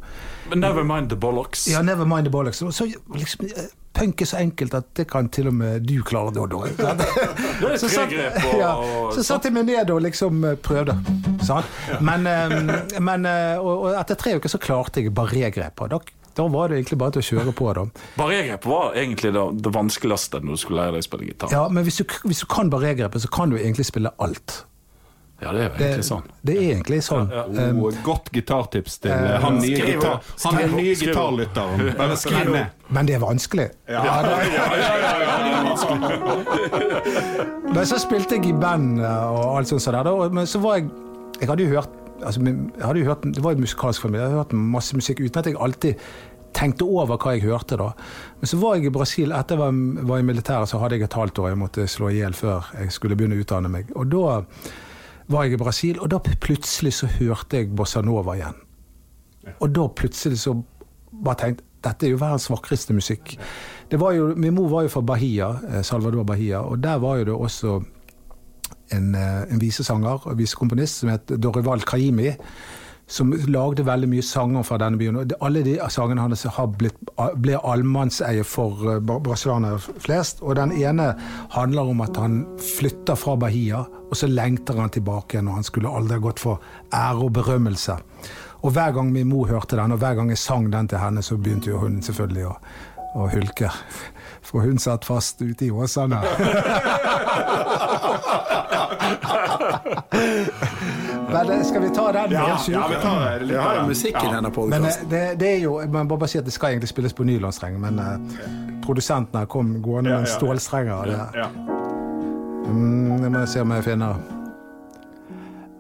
But 0.49 0.59
never 0.61 0.83
mind 0.83 1.09
the 1.09 1.15
bollocks. 1.15 1.67
Ja, 1.67 1.81
never 1.81 2.05
mind 2.05 2.25
the 2.27 2.31
bollocks. 2.31 2.57
Så 2.71 2.85
liksom, 3.15 3.45
eh, 3.49 3.63
punk 3.97 4.21
er 4.21 4.25
så 4.29 4.37
enkelt 4.37 4.73
at 4.77 4.93
det 4.93 5.07
kan 5.09 5.29
til 5.33 5.47
og 5.49 5.53
med 5.57 5.81
du 5.89 6.03
klare, 6.03 6.29
er 6.37 7.77
Så 7.77 7.89
satt, 7.89 8.11
ja, 8.59 8.75
så 9.15 9.23
satte 9.23 9.49
jeg 9.49 9.53
meg 9.57 9.65
ned 9.71 9.89
og 9.89 10.01
liksom 10.05 10.43
eh, 10.45 10.53
prøvde. 10.55 10.99
Sant? 11.41 11.65
Men, 12.01 12.29
men 13.01 13.25
og, 13.57 13.73
og 13.87 13.97
etter 13.97 14.15
tre 14.21 14.35
uker 14.37 14.49
så 14.53 14.61
klarte 14.61 15.01
jeg 15.01 15.13
barrégrep. 15.17 15.81
og 15.81 15.89
Da, 16.37 16.47
var 16.53 16.69
det 16.69 16.77
egentlig 16.81 16.99
bare 17.01 17.15
til 17.17 17.23
å 17.23 17.27
kjøre 17.31 17.53
på. 17.57 17.73
da. 17.73 17.85
Barrégrep 18.19 18.65
var 18.69 18.93
egentlig 18.99 19.33
det, 19.33 19.45
det 19.65 19.73
vanskeligste 19.75 20.41
når 20.43 20.57
du 20.59 20.63
skulle 20.63 20.83
lære 20.83 20.97
deg 20.97 21.05
å 21.05 21.09
spille 21.09 21.29
gitar. 21.31 21.51
Ja, 21.51 21.67
Men 21.73 21.83
hvis 21.87 21.97
du, 22.01 22.05
hvis 22.29 22.43
du 22.45 22.47
kan 22.51 22.69
barregrepet, 22.73 23.21
så 23.25 23.31
kan 23.33 23.49
du 23.53 23.57
egentlig 23.57 23.85
spille 23.89 24.13
alt. 24.21 24.63
Ja, 25.37 25.51
det 25.53 25.59
er 25.61 25.67
jo 25.67 25.73
egentlig 25.77 26.05
sånn. 26.07 26.23
det 26.49 26.53
er 26.57 26.61
egentlig 26.73 26.97
sånn. 27.05 27.27
Um, 27.29 27.81
Oh, 27.85 27.97
godt 28.01 28.31
gitartips 28.33 28.95
til 29.03 29.11
uh, 29.13 29.35
han 29.43 29.59
nye, 29.61 29.75
skriv 29.77 29.91
gitar, 29.99 30.23
han 30.47 30.57
er 30.57 30.71
nye 30.73 30.87
Ja, 30.87 30.95
gitarlytteren. 31.03 31.83
Bare 31.99 32.17
skriv 32.17 32.49
ned. 32.55 32.87
men 32.89 33.05
det 33.05 33.13
er 33.19 33.21
vanskelig. 33.21 33.67
Men 37.67 37.85
så 37.85 37.99
spilte 38.01 38.39
jeg 38.39 38.49
i 38.49 38.55
band 38.57 38.97
eh, 39.03 39.29
og 39.37 39.59
alt 39.59 39.69
sånt. 39.69 39.83
sånt 39.85 39.99
der, 39.99 40.09
og- 40.11 40.33
Men 40.33 40.45
så 40.49 40.59
var 40.63 40.75
jeg 40.81 40.89
Jeg 41.39 41.49
hadde 41.49 41.63
jo 41.63 41.69
hørt 41.75 41.89
altså, 42.25 42.41
jeg 42.41 42.83
hadde 42.85 42.99
jo 42.99 43.05
hørt, 43.05 43.21
Det 43.21 43.43
var 43.43 43.51
jo 43.53 43.57
musikalsk 43.61 44.01
familie. 44.01 44.21
Jeg 44.25 44.29
hadde 44.31 44.41
hørt 44.43 44.53
masse 44.53 44.95
musikk 44.95 45.19
uten 45.21 45.37
at 45.37 45.45
jeg 45.45 45.55
alltid 45.61 45.95
tenkte 46.57 46.87
over 46.87 47.19
hva 47.21 47.35
jeg 47.35 47.45
hørte 47.45 47.77
da. 47.79 47.91
Men 48.41 48.49
så 48.49 48.59
var 48.61 48.77
jeg 48.77 48.89
i 48.89 48.93
Brasil. 48.93 49.33
Etter 49.35 49.61
jeg 49.61 49.77
var, 50.09 50.19
i 50.19 50.25
militæret, 50.25 50.71
så 50.71 50.81
hadde 50.81 50.97
jeg 50.97 51.07
et 51.07 51.17
halvt 51.19 51.41
år 51.43 51.51
jeg 51.51 51.61
måtte 51.61 51.87
slå 51.91 52.11
i 52.11 52.19
hjel 52.19 52.37
før 52.37 52.71
jeg 52.79 52.93
skulle 52.95 53.17
begynne 53.19 53.37
å 53.37 53.43
utdanne 53.45 53.71
meg. 53.71 53.91
Og 53.95 54.09
da 54.11 54.39
var 55.27 55.45
jeg 55.45 55.57
i 55.57 55.61
Brasil, 55.61 55.99
og 56.01 56.09
da 56.13 56.21
plutselig 56.23 56.95
så 57.01 57.09
hørte 57.17 57.61
jeg 57.61 57.75
bossa 57.75 58.01
nova 58.05 58.37
igjen. 58.37 58.57
Og 59.59 59.71
da 59.75 59.87
plutselig 59.95 60.41
så 60.43 60.55
bare 61.11 61.41
tenkte 61.43 61.67
dette 61.85 62.07
er 62.07 62.15
jo 62.15 62.19
verdens 62.19 62.47
vakreste 62.49 62.95
musikk. 62.95 63.35
Det 63.87 63.99
var 64.01 64.15
jo, 64.17 64.31
min 64.35 64.55
mor 64.55 64.69
var 64.71 64.87
jo 64.87 64.91
fra 64.91 65.03
Bahia, 65.05 65.51
eh, 65.69 65.83
Salvador 65.85 66.25
Bahia, 66.27 66.63
og 66.65 66.81
der 66.83 66.97
var 66.99 67.19
jo 67.19 67.27
det 67.29 67.35
også 67.35 67.75
en, 68.91 69.15
eh, 69.15 69.43
en 69.51 69.61
visesanger 69.61 70.27
og 70.27 70.37
visekomponist 70.37 71.03
som 71.03 71.09
het 71.13 71.27
Dorival 71.27 71.85
Kaimi, 71.85 72.33
som 73.07 73.31
lagde 73.47 73.85
veldig 73.87 74.09
mye 74.11 74.23
sanger 74.25 74.63
fra 74.67 74.77
denne 74.81 74.99
byen. 74.99 75.31
Alle 75.39 75.61
de 75.63 75.77
sangene 75.91 76.25
hans 76.25 76.43
blitt, 76.75 76.97
ble 77.39 77.55
allmannseie 77.63 78.43
for 78.43 78.83
eh, 78.91 78.99
brasilianere 78.99 79.79
flest. 80.03 80.41
Og 80.43 80.57
den 80.59 80.73
ene 80.75 81.13
handler 81.55 81.93
om 81.93 82.01
at 82.03 82.17
han 82.19 82.41
flytter 82.59 83.15
fra 83.15 83.37
Bahia, 83.39 83.85
og 84.09 84.15
så 84.15 84.27
lengter 84.27 84.75
han 84.81 84.91
tilbake 84.91 85.37
igjen, 85.37 85.47
og 85.47 85.61
han 85.61 85.67
skulle 85.67 85.93
aldri 85.93 86.19
gått 86.19 86.43
for 86.43 86.59
ære 86.91 87.23
og 87.29 87.31
berømmelse. 87.39 87.95
Og 88.67 88.73
hver 88.75 88.91
gang 88.91 89.11
min 89.13 89.29
mor 89.31 89.47
hørte 89.47 89.79
den, 89.79 89.91
og 89.95 89.99
hver 90.03 90.15
gang 90.19 90.29
jeg 90.33 90.43
sang 90.43 90.71
den 90.73 90.87
til 90.91 90.99
henne, 90.99 91.23
så 91.23 91.37
begynte 91.37 91.71
jo 91.71 91.79
hun 91.85 92.01
selvfølgelig 92.03 92.45
å, 92.49 92.55
å 93.15 93.29
hulke. 93.31 93.71
For 94.47 94.59
hun 94.67 94.79
satt 94.79 95.05
fast 95.07 95.41
ute 95.41 95.65
i 95.67 95.71
Åsane. 95.71 96.19
Eh, 101.27 101.63
skal 101.63 101.81
vi 101.81 101.89
ta 101.89 102.11
den? 102.11 102.31
Ja. 102.31 102.57
Ja, 102.67 102.87
vi 102.87 102.95
tar 103.01 103.39
det 103.39 103.45
litt 103.45 103.51
Jeg 103.57 103.79
av 103.81 103.87
musikk 103.87 104.15
i 104.23 104.27
denne 104.31 104.51
Men 104.69 104.85
eh, 104.85 105.09
det, 105.09 105.39
det 105.39 105.47
er 105.55 105.59
jo, 105.59 105.81
man 105.91 106.07
bare 106.07 106.27
si 106.27 106.37
at 106.37 106.45
det 106.45 106.53
skal 106.53 106.69
egentlig 106.75 106.89
spilles 106.89 107.13
på 107.13 107.23
nylonstreng, 107.27 107.79
men 107.79 107.99
uh, 107.99 108.15
produsenten 108.85 109.39
her 109.39 109.45
kom 109.45 109.81
gående 109.81 110.09
med 110.09 110.19
en 110.19 110.25
stålstreng. 110.25 110.89
av 110.89 111.05
det- 111.05 111.19
Ja. 111.35 111.47
Mm, 112.67 113.21
jeg 113.23 113.31
må 113.31 113.45
se 113.47 113.61
om 113.61 113.71
jeg 113.71 113.83
finner 113.83 114.15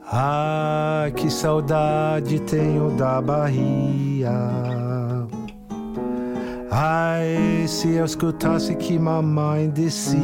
Ah, 0.09 1.09
que 1.17 1.29
saudade 1.29 2.39
tenho 2.47 2.89
da 2.97 3.21
Bahia. 3.21 4.37
Ai, 6.71 7.67
se 7.67 7.89
eu 7.89 8.05
escutasse 8.05 8.75
que 8.75 8.99
mamãe 8.99 9.67
descia. 9.67 10.17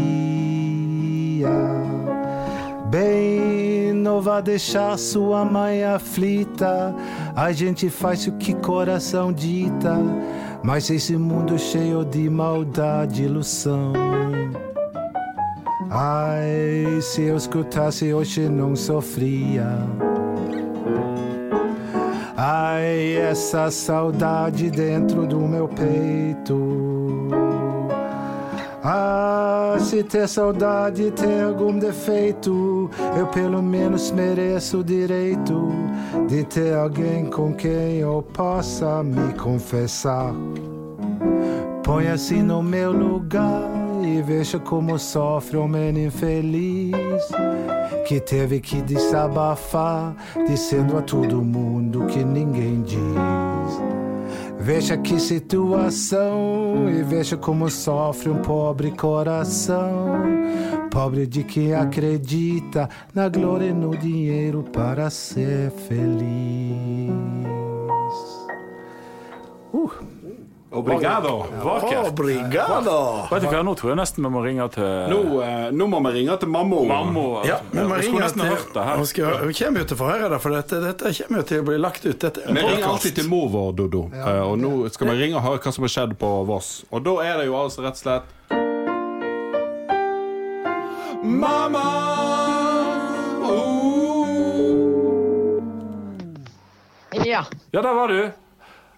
Bem, 2.89 3.82
não 4.03 4.21
vá 4.21 4.41
deixar 4.41 4.97
sua 4.97 5.45
mãe 5.45 5.81
aflita. 5.81 6.93
A 7.33 7.53
gente 7.53 7.89
faz 7.89 8.27
o 8.27 8.33
que 8.33 8.53
coração 8.53 9.31
dita. 9.31 9.97
Mas 10.61 10.89
esse 10.89 11.15
mundo 11.15 11.57
cheio 11.57 12.03
de 12.03 12.29
maldade 12.29 13.23
e 13.23 13.25
ilusão. 13.25 13.93
Ai, 15.89 17.01
se 17.01 17.23
eu 17.23 17.37
escutasse 17.37 18.13
hoje 18.13 18.49
não 18.49 18.75
sofria. 18.75 19.67
Ai, 22.35 23.15
essa 23.15 23.71
saudade 23.71 24.69
dentro 24.69 25.25
do 25.25 25.39
meu 25.39 25.67
peito. 25.69 27.29
Ah, 28.83 29.42
se 29.83 30.03
ter 30.03 30.27
saudade 30.27 31.11
tem 31.11 31.41
algum 31.41 31.77
defeito, 31.77 32.89
eu 33.17 33.27
pelo 33.27 33.61
menos 33.61 34.11
mereço 34.11 34.79
o 34.79 34.83
direito 34.83 35.69
de 36.27 36.43
ter 36.43 36.73
alguém 36.73 37.25
com 37.25 37.53
quem 37.53 37.97
eu 37.97 38.21
possa 38.33 39.03
me 39.03 39.33
confessar. 39.33 40.33
Ponha-se 41.83 42.41
no 42.41 42.63
meu 42.63 42.91
lugar 42.91 43.69
e 44.03 44.21
veja 44.21 44.57
como 44.57 44.97
sofre 44.97 45.57
o 45.57 45.63
homem 45.63 46.05
infeliz 46.05 46.95
que 48.07 48.19
teve 48.19 48.59
que 48.59 48.81
desabafar, 48.81 50.15
dizendo 50.47 50.97
a 50.97 51.01
todo 51.01 51.41
mundo 51.41 52.05
que 52.07 52.23
ninguém 52.23 52.81
diz. 52.81 53.42
Veja 54.63 54.97
que 54.97 55.19
situação 55.19 56.89
e 56.89 57.03
veja 57.03 57.35
como 57.35 57.69
sofre 57.69 58.29
um 58.29 58.41
pobre 58.41 58.91
coração. 58.91 60.23
Pobre 60.89 61.27
de 61.27 61.43
quem 61.43 61.73
acredita 61.73 62.87
na 63.13 63.27
glória 63.27 63.65
e 63.65 63.73
no 63.73 63.89
dinheiro 63.97 64.63
para 64.63 65.09
ser 65.09 65.69
feliz. 65.69 67.11
Uh, 69.73 69.91
Obrigado. 70.73 71.45
Vakkert. 71.63 72.07
Obrigado! 72.09 72.93
Vet 73.29 73.43
du 73.43 73.47
hva, 73.51 73.59
Nå 73.63 73.75
tror 73.77 73.91
jeg 73.93 73.97
nesten 73.99 74.25
vi 74.25 74.31
må 74.33 74.41
ringe 74.43 74.65
til 74.73 74.87
Nå, 75.11 75.19
eh, 75.45 75.67
nå 75.71 75.85
må 75.91 75.99
vi 76.07 76.13
ringe 76.19 76.37
til 76.41 76.49
mamma. 76.49 76.79
mamma. 76.89 77.25
Ja, 77.45 77.59
men 77.71 77.91
vi 77.91 77.99
ringer 78.07 78.25
nesten 78.25 78.41
ha 78.41 78.47
hørt 78.55 78.73
det 78.73 78.83
her. 78.87 78.97
Vi 78.97 79.05
skal, 79.11 79.37
Vi 79.47 79.53
kommer 79.59 79.83
jo 79.83 79.85
til 79.91 79.97
å 79.97 80.01
få 80.01 80.09
høre 80.09 80.29
det, 80.33 80.39
for 80.41 80.49
dette, 80.57 80.81
dette 80.81 81.13
kommer 81.19 81.43
jo 81.43 81.47
til 81.51 81.61
å 81.61 81.67
bli 81.69 81.77
lagt 81.77 82.05
ut. 82.09 82.17
Dette 82.25 82.41
er 82.41 82.49
en 82.49 82.55
Vi 82.57 82.61
ringer 82.61 82.75
podcast. 82.81 82.93
alltid 82.93 83.15
til 83.21 83.29
mor 83.29 83.47
vår, 83.53 83.71
Dodo. 83.83 84.03
Eh, 84.13 84.41
og 84.47 84.57
nå 84.59 84.73
skal 84.89 85.07
vi 85.13 85.19
ringe 85.21 85.37
og 85.37 85.45
høre 85.45 85.61
hva 85.61 85.73
som 85.77 85.85
har 85.85 85.93
skjedd 85.93 86.17
på 86.17 86.33
Voss. 86.49 86.71
Og 86.91 87.03
da 87.05 87.17
er 87.21 87.37
det 87.43 87.45
jo 87.51 87.53
altså 87.61 87.85
rett 87.85 87.93
og 87.93 88.03
slett 88.05 88.23
Mamma! 91.23 91.85
Ja, 97.25 97.45
Ja, 97.71 97.81
der 97.81 97.93
var 97.93 98.07
du. 98.07 98.31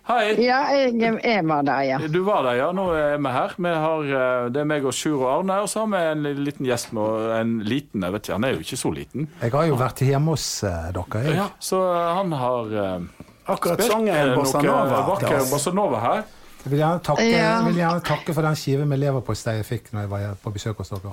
Hei. 0.06 0.36
ja 0.38 0.60
jeg, 0.70 1.00
jeg 1.26 1.46
var 1.50 1.64
der, 1.66 1.82
ja. 1.88 1.98
Du 2.14 2.20
var 2.28 2.44
der, 2.46 2.60
ja. 2.60 2.68
Nå 2.78 2.84
er 2.94 3.16
vi 3.18 3.32
her. 3.34 3.56
Vi 3.58 3.72
har, 3.74 4.04
eh, 4.06 4.50
det 4.54 4.62
er 4.62 4.68
meg 4.70 4.86
og 4.86 4.94
Sjur 4.94 5.24
og 5.24 5.30
Arne. 5.32 5.56
Og 5.66 5.70
så 5.72 5.82
har 5.82 5.90
vi 5.96 6.02
en 6.12 6.44
liten 6.46 6.68
gjest 6.70 6.92
med 6.94 7.32
en 7.40 7.56
liten 7.66 8.06
jeg 8.06 8.14
vet 8.14 8.28
ikke, 8.28 8.36
Han 8.38 8.46
er 8.46 8.54
jo 8.54 8.62
ikke 8.68 8.78
så 8.78 8.92
liten. 8.94 9.28
jeg 9.42 9.52
har 9.56 9.66
jo 9.66 9.80
vært 9.80 10.04
hjemme 10.06 10.36
hos 10.36 10.46
uh, 10.64 10.92
dere. 10.94 11.24
Jeg. 11.26 11.38
Ja, 11.40 11.48
Så 11.60 11.82
eh, 11.90 12.12
han 12.20 12.36
har 12.38 12.76
uh, 12.78 13.26
Akkurat 13.56 13.82
sangen 13.82 14.36
Bossa 14.38 14.62
noe 14.62 14.78
Nova. 14.86 15.02
vakker 15.10 15.50
bossa 15.50 15.74
nova 15.74 16.00
her. 16.06 16.24
Jeg 16.66 16.72
vil 16.72 16.80
gjerne 16.82 17.00
takke, 17.06 17.24
Ja. 17.30 17.38
jeg 17.38 17.66
vil 17.66 17.76
gjerne 17.78 18.02
takke 18.02 18.34
for 18.34 18.42
den 18.42 18.56
skiven 18.58 18.88
med 18.90 18.98
leverpostei 18.98 19.54
jeg 19.60 19.66
fikk 19.68 19.92
når 19.94 20.02
jeg 20.02 20.10
var 20.10 20.38
på 20.42 20.54
besøk 20.56 20.80
hos 20.82 20.90
dere. 20.90 21.12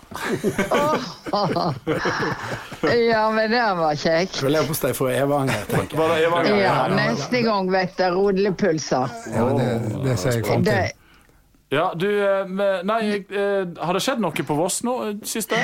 Ja, 3.12 3.30
men 3.30 3.50
det 3.52 3.60
var 3.76 3.94
kjekt. 4.00 4.40
Du 4.40 4.48
lever 4.48 4.66
på 4.70 4.74
steg 4.78 4.96
fra 4.96 5.12
Evanger, 5.12 5.68
tenker 5.68 5.92
jeg. 5.92 6.00
Var 6.00 6.08
det 6.14 6.24
Evanger? 6.26 6.56
Ja, 6.56 6.88
neste 6.96 7.42
gang 7.44 7.68
vet 7.72 8.00
jeg 8.00 8.16
rodlepulser. 8.16 9.12
Ja, 9.34 9.46
det, 9.60 9.68
det 10.08 10.18
ser 10.18 10.38
jeg 10.38 10.46
fram 10.48 10.64
til. 10.64 10.98
Ja, 11.72 11.92
du 11.96 12.08
eh, 12.08 12.48
Nei, 12.84 12.98
eh, 13.32 13.68
har 13.80 13.96
det 13.96 14.02
skjedd 14.04 14.20
noe 14.20 14.44
på 14.44 14.56
Voss 14.58 14.82
nå 14.84 14.96
eh, 15.06 15.14
siste? 15.24 15.56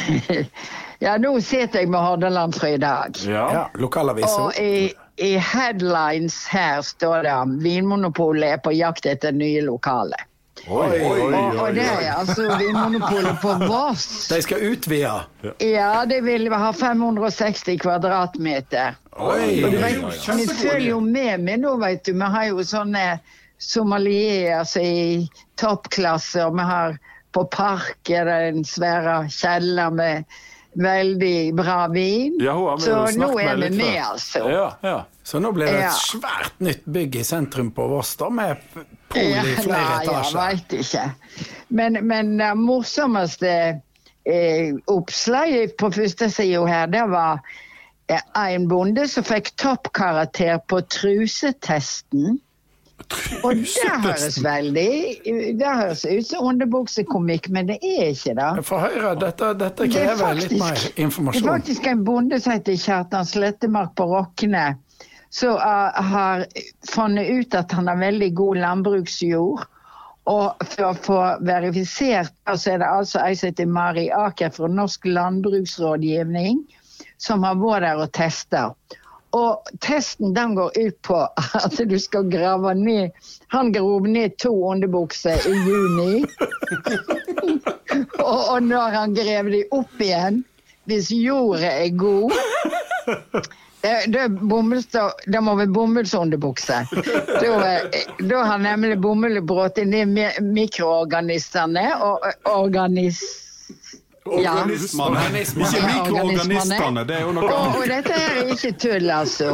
ja, 1.05 1.18
nå 1.20 1.35
sitter 1.44 1.83
jeg 1.83 1.90
med 1.92 2.01
Hordaland 2.01 2.57
fra 2.57 2.70
i 2.72 2.79
dag. 2.81 3.18
Ja. 3.29 3.42
Ja, 3.53 3.64
lokalavisa. 3.77 4.46
Og 4.46 4.57
i, 4.57 4.88
i 5.18 5.37
headlines 5.37 6.46
her 6.46 6.83
står 6.83 7.22
det 7.26 7.37
Vinmonopolet 7.62 8.57
er 8.57 8.61
på 8.62 8.72
jakt 8.76 9.07
etter 9.07 9.35
nye 9.35 9.62
lokaler. 9.66 10.24
Oi, 10.68 11.00
oi, 11.00 11.20
oi, 11.22 11.42
og 11.54 11.74
det 11.76 11.87
er 11.87 12.09
altså 12.12 12.48
Vinmonopolet 12.59 13.38
på 13.42 13.54
Voss. 13.62 14.07
De 14.33 14.40
skal 14.42 14.64
utvide. 14.72 15.14
Ja, 15.62 16.04
de 16.07 16.18
vil 16.26 16.48
ha 16.52 16.72
560 16.74 17.78
kvadratmeter. 17.83 18.98
Oi! 19.18 19.62
Vi 19.62 20.46
følger 20.46 20.90
jo 20.90 21.00
med 21.00 21.44
men 21.46 21.64
nå, 21.64 21.76
vet 21.83 22.04
du. 22.07 22.12
Vi 22.18 22.33
har 22.35 22.50
jo 22.50 22.66
sånne 22.66 23.07
somalier 23.59 24.61
altså, 24.61 24.83
i 24.83 25.28
toppklasse, 25.59 26.44
og 26.46 26.59
vi 26.59 26.66
har 26.68 26.98
på 27.35 27.44
Park 27.52 28.11
er 28.11 28.28
det 28.28 28.38
en 28.52 28.64
svære 28.66 29.20
kjeller 29.33 29.90
med 29.94 30.38
veldig 30.74 31.54
bra 31.57 31.87
vin. 31.88 32.37
Ja, 32.40 32.52
hun 32.54 32.68
har 32.68 32.78
Så 32.78 33.18
nå 33.18 33.28
er 33.40 33.54
vi 33.57 33.61
med, 33.70 33.76
med, 33.76 34.02
altså. 34.04 34.42
Ja, 34.50 34.66
ja. 34.83 35.04
Så 35.24 35.40
nå 35.40 35.52
blir 35.52 35.66
det 35.66 35.81
Ja. 35.81 35.88
et 35.88 36.02
svært 36.02 36.61
nytt 36.61 36.85
bygg 36.85 37.16
i 37.16 37.24
sentrum 37.24 37.70
på 37.74 37.87
Voss, 37.88 38.16
da, 38.16 38.28
med 38.31 38.57
pol 39.09 39.22
Ja, 39.22 39.42
i 39.44 39.54
flere 39.61 39.81
jeg 39.81 40.09
etasjer. 40.09 40.38
veit 40.38 40.72
ikke. 40.78 41.04
Men, 41.68 41.98
men 42.07 42.37
det 42.38 42.52
morsomste 42.57 43.81
eh, 44.26 44.74
oppslaget 44.87 45.76
på 45.81 45.90
første 45.92 46.31
sida 46.31 46.64
her, 46.66 46.87
det 46.87 47.04
var 47.11 47.40
eh, 48.09 48.20
en 48.54 48.68
bonde 48.68 49.09
som 49.09 49.24
fikk 49.24 49.52
toppkarakter 49.61 50.59
på 50.68 50.81
trusetesten. 50.88 52.38
Og 53.42 53.54
det 53.54 53.90
høres 54.04 54.38
veldig 54.44 54.90
Det 55.58 55.74
høres 55.80 56.02
ut 56.04 56.26
som 56.26 56.50
underbuksekomikk, 56.50 57.48
men 57.54 57.70
det 57.70 57.78
er 57.84 58.11
ikke 58.12 58.34
det. 58.38 58.50
Få 58.66 58.80
høre, 58.82 59.14
dette, 59.20 59.52
dette 59.61 59.87
Det 59.87 60.02
faktisk, 60.02 60.18
krever 60.18 60.42
litt 60.42 60.56
mer 60.61 60.84
informasjon. 61.06 61.42
Det 61.42 61.48
er 61.48 61.54
faktisk 61.54 61.88
en 61.92 62.04
bonde 62.08 62.40
som 62.42 62.56
heter 62.56 62.78
Kjartan 62.82 63.28
Slettemark 63.28 63.94
på 63.98 64.08
Rokne, 64.11 64.66
som 65.30 65.56
uh, 65.56 66.02
har 66.12 66.46
funnet 66.90 67.30
ut 67.30 67.58
at 67.58 67.72
han 67.76 67.90
har 67.90 68.00
veldig 68.02 68.32
god 68.38 68.62
landbruksjord. 68.66 69.66
Og 70.28 70.64
for 70.74 70.90
å 70.90 70.94
få 71.00 71.18
verifisert 71.48 72.34
det, 72.44 72.58
så 72.61 72.74
er 72.74 72.82
det 72.82 72.88
altså 72.88 73.22
ei 73.24 73.37
som 73.38 73.48
heter 73.48 73.70
Mari 73.72 74.08
Aker 74.12 74.52
fra 74.52 74.68
Norsk 74.68 75.06
landbruksrådgivning, 75.08 76.61
som 77.16 77.46
har 77.46 77.56
vært 77.56 77.87
der 77.87 78.02
og 78.04 78.12
testa. 78.12 78.66
Og 79.36 79.68
testen 79.84 80.32
den 80.36 80.54
går 80.56 80.72
ut 80.78 80.96
på 81.04 81.18
at 81.36 81.76
du 81.90 81.98
skal 82.00 82.30
grave 82.32 82.72
ned 82.74 83.10
Han 83.52 83.72
grov 83.72 84.06
ned 84.08 84.38
to 84.40 84.52
underbukser 84.70 85.36
i 85.48 85.54
juni. 85.68 86.24
og, 88.30 88.40
og 88.54 88.62
når 88.62 88.96
han 88.96 89.14
grev 89.16 89.50
de 89.52 89.62
opp 89.72 90.00
igjen, 90.00 90.42
hvis 90.88 91.10
jorda 91.12 91.72
er 91.84 91.96
god 91.96 92.32
det, 93.82 94.06
det, 94.12 95.02
det 95.26 95.40
må 95.40 95.54
være 95.56 95.72
bomullsunderbukse. 95.72 96.80
Er- 97.38 98.26
da 98.28 98.42
har 98.44 98.58
nemlig 98.58 98.98
bomullet 99.00 99.46
brutt 99.46 99.78
inn 99.78 99.94
i 99.94 100.04
mikroorganismene 100.42 101.84
og 102.02 102.26
organis... 102.52 103.22
Ja. 104.42 104.54
Organismene. 104.62 105.42
Ikke 105.42 105.82
mikroorganistene. 105.86 107.04
Det 107.08 107.16
er 107.16 107.26
jo 107.26 107.34
noe 107.36 107.50
Og, 107.52 107.76
og 107.80 107.84
dette 107.90 108.14
er 108.14 108.40
ikke 108.54 108.72
tull, 108.82 109.10
altså. 109.10 109.50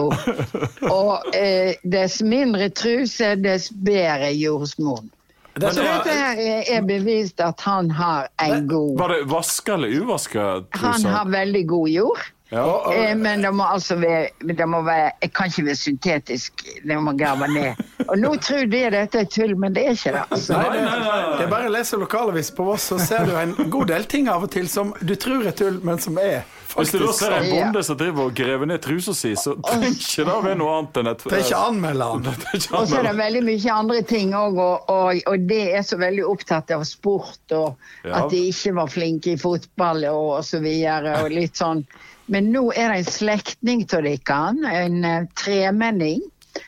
Og 0.91 1.35
eh, 1.37 1.75
dess 1.85 2.21
mindre 2.23 2.71
truse, 2.75 3.35
dess 3.41 3.71
bedre 3.71 4.33
jordsmonn. 4.35 5.11
Så 5.55 5.61
Dette 5.63 5.83
dette 5.87 6.15
her 6.19 6.39
er, 6.43 6.63
er 6.67 6.81
bevist 6.83 7.39
at 7.41 7.61
han 7.63 7.91
har 7.95 8.27
en 8.43 8.65
god 8.67 8.97
Var 8.99 9.13
det 9.13 9.19
vaska 9.31 9.77
eller 9.77 9.93
uvaska 10.03 10.47
Han 10.83 11.05
har 11.07 11.29
veldig 11.31 11.63
god 11.71 11.89
jord. 11.93 12.25
Ja. 12.53 12.63
og... 12.63 13.17
men 13.17 13.43
det 13.43 13.51
må 13.57 13.65
altså 13.65 13.97
være, 13.97 14.29
det 14.45 14.67
må 14.69 14.83
være 14.85 15.11
Jeg 15.23 15.33
kan 15.33 15.47
ikke 15.49 15.65
være 15.65 15.77
syntetisk. 15.81 16.65
når 16.85 17.01
man 17.01 17.19
graver 17.19 17.47
ned. 17.47 17.85
Og 18.09 18.19
nå 18.19 18.35
tror 18.37 18.67
de 18.69 18.83
dette 18.93 19.19
er 19.19 19.31
tull, 19.31 19.55
men 19.59 19.75
det 19.75 19.87
er 19.87 19.97
ikke 19.97 20.13
det. 20.13 20.25
Altså. 20.31 20.59
nei, 20.59 20.83
nei, 20.85 21.23
det 21.39 21.47
er 21.47 21.51
bare 21.51 21.71
å 21.71 21.73
lese 21.73 21.99
lokalavis 22.01 22.53
på 22.55 22.67
Voss, 22.69 22.91
så 22.93 22.99
ser 23.01 23.25
du 23.29 23.33
en 23.39 23.57
god 23.73 23.89
del 23.95 24.05
ting 24.05 24.29
av 24.29 24.45
og 24.45 24.53
til 24.53 24.69
som 24.69 24.93
du 25.01 25.15
tror 25.17 25.47
er 25.49 25.57
tull, 25.57 25.81
men 25.85 25.99
som 26.03 26.21
er 26.21 26.45
Hvis 26.75 26.91
du 26.91 26.99
da 27.01 27.11
ser 27.17 27.35
en 27.39 27.49
bonde 27.49 27.83
som 27.87 27.99
driver 27.99 28.29
og 28.29 28.37
graver 28.37 28.67
ned 28.67 28.83
trusa 28.83 29.15
si, 29.17 29.35
så 29.39 29.55
trenger 29.65 29.93
ikke 29.95 30.25
det 30.27 30.39
være 30.49 30.57
noe 30.59 30.79
annet 30.79 31.01
enn 31.01 31.11
et 31.13 31.27
Det 31.27 31.37
er 31.39 31.45
ikke 31.45 31.61
anmelde 31.71 32.09
han. 32.13 32.25
Det 32.45 32.57
ikke 32.61 32.79
Og 32.81 32.89
så 32.91 32.99
er 33.01 33.09
det 33.09 33.19
veldig 33.21 33.45
mye 33.49 33.77
andre 33.81 34.01
ting 34.15 34.35
òg, 34.39 34.59
og, 34.65 34.91
og, 34.95 35.21
og 35.31 35.47
det 35.51 35.63
er 35.79 35.87
så 35.87 36.01
veldig 36.01 36.27
opptatt 36.29 36.75
av 36.75 36.85
sport, 36.89 37.45
og 37.57 38.11
at 38.11 38.27
de 38.33 38.49
ikke 38.51 38.75
var 38.81 38.91
flinke 38.91 39.35
i 39.35 39.41
fotball 39.41 40.05
og, 40.11 40.27
og 40.41 40.43
så 40.47 40.61
videre, 40.65 41.23
og 41.23 41.33
litt 41.33 41.57
sånn. 41.63 41.87
Men 42.27 42.53
nå 42.55 42.69
er 42.73 42.93
det 42.93 43.03
en 43.03 43.11
slektning 43.13 43.85
av 43.93 44.07
dere, 44.07 44.39
en 44.85 45.05
uh, 45.05 45.27
tremenning, 45.37 46.23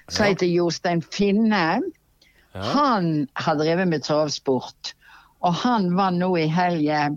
som 0.09 0.27
heter 0.27 0.51
Jostein 0.51 1.03
Finne. 1.03 1.81
Han 2.57 3.27
har 3.33 3.59
drevet 3.61 3.88
med 3.88 4.05
travsport, 4.05 4.95
og 5.45 5.55
han 5.62 5.90
var 5.97 6.14
nå 6.16 6.31
i 6.40 6.47
helga 6.49 7.11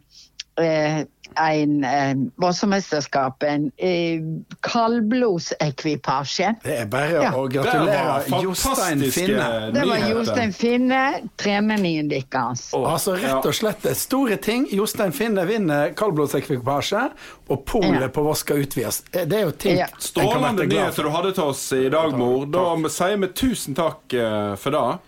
eh, 0.60 1.06
en 1.38 1.84
eh, 1.84 2.14
Vossemesterskap, 2.42 3.44
en 3.44 3.72
eh, 3.78 4.22
kaldblodsekvipasje. 4.66 6.56
Det 6.64 6.78
er 6.82 6.86
bare 6.92 7.10
Ja. 7.24 7.32
å 7.32 7.48
gratulere 7.52 8.42
Jostein 8.44 9.02
Finne. 9.12 9.72
Det 9.74 9.86
var. 9.88 9.98
Jostein 10.10 10.54
Finne, 10.54 11.22
tremenningen 11.38 12.10
deres. 12.10 12.74
Altså 12.74 13.16
rett 13.16 13.46
og 13.46 13.54
slett 13.56 13.86
store 13.98 14.38
ting. 14.38 14.68
Jostein 14.72 15.12
Finne 15.12 15.46
vinner 15.46 15.94
kaldblodsekvipasje, 15.94 17.10
og 17.50 17.66
polet 17.66 18.02
Ja. 18.02 18.08
på 18.08 18.24
Voss 18.24 18.40
skal 18.40 18.58
utvides. 18.64 19.04
Eh, 19.14 19.26
Det 19.26 19.38
er 19.38 19.46
jo 19.46 19.52
ting 19.52 19.78
Ja. 19.78 19.88
Strålende 20.00 20.66
nyheter 20.68 21.04
du 21.04 21.10
hadde 21.10 21.34
til 21.34 21.44
oss 21.44 21.72
i 21.74 21.90
dag, 21.90 22.18
mor. 22.18 22.46
Da 22.46 22.76
sier 22.90 23.18
vi 23.18 23.28
tusen 23.28 23.76
takk 23.76 24.14
eh, 24.14 24.56
for 24.56 24.72
det. 24.72 25.00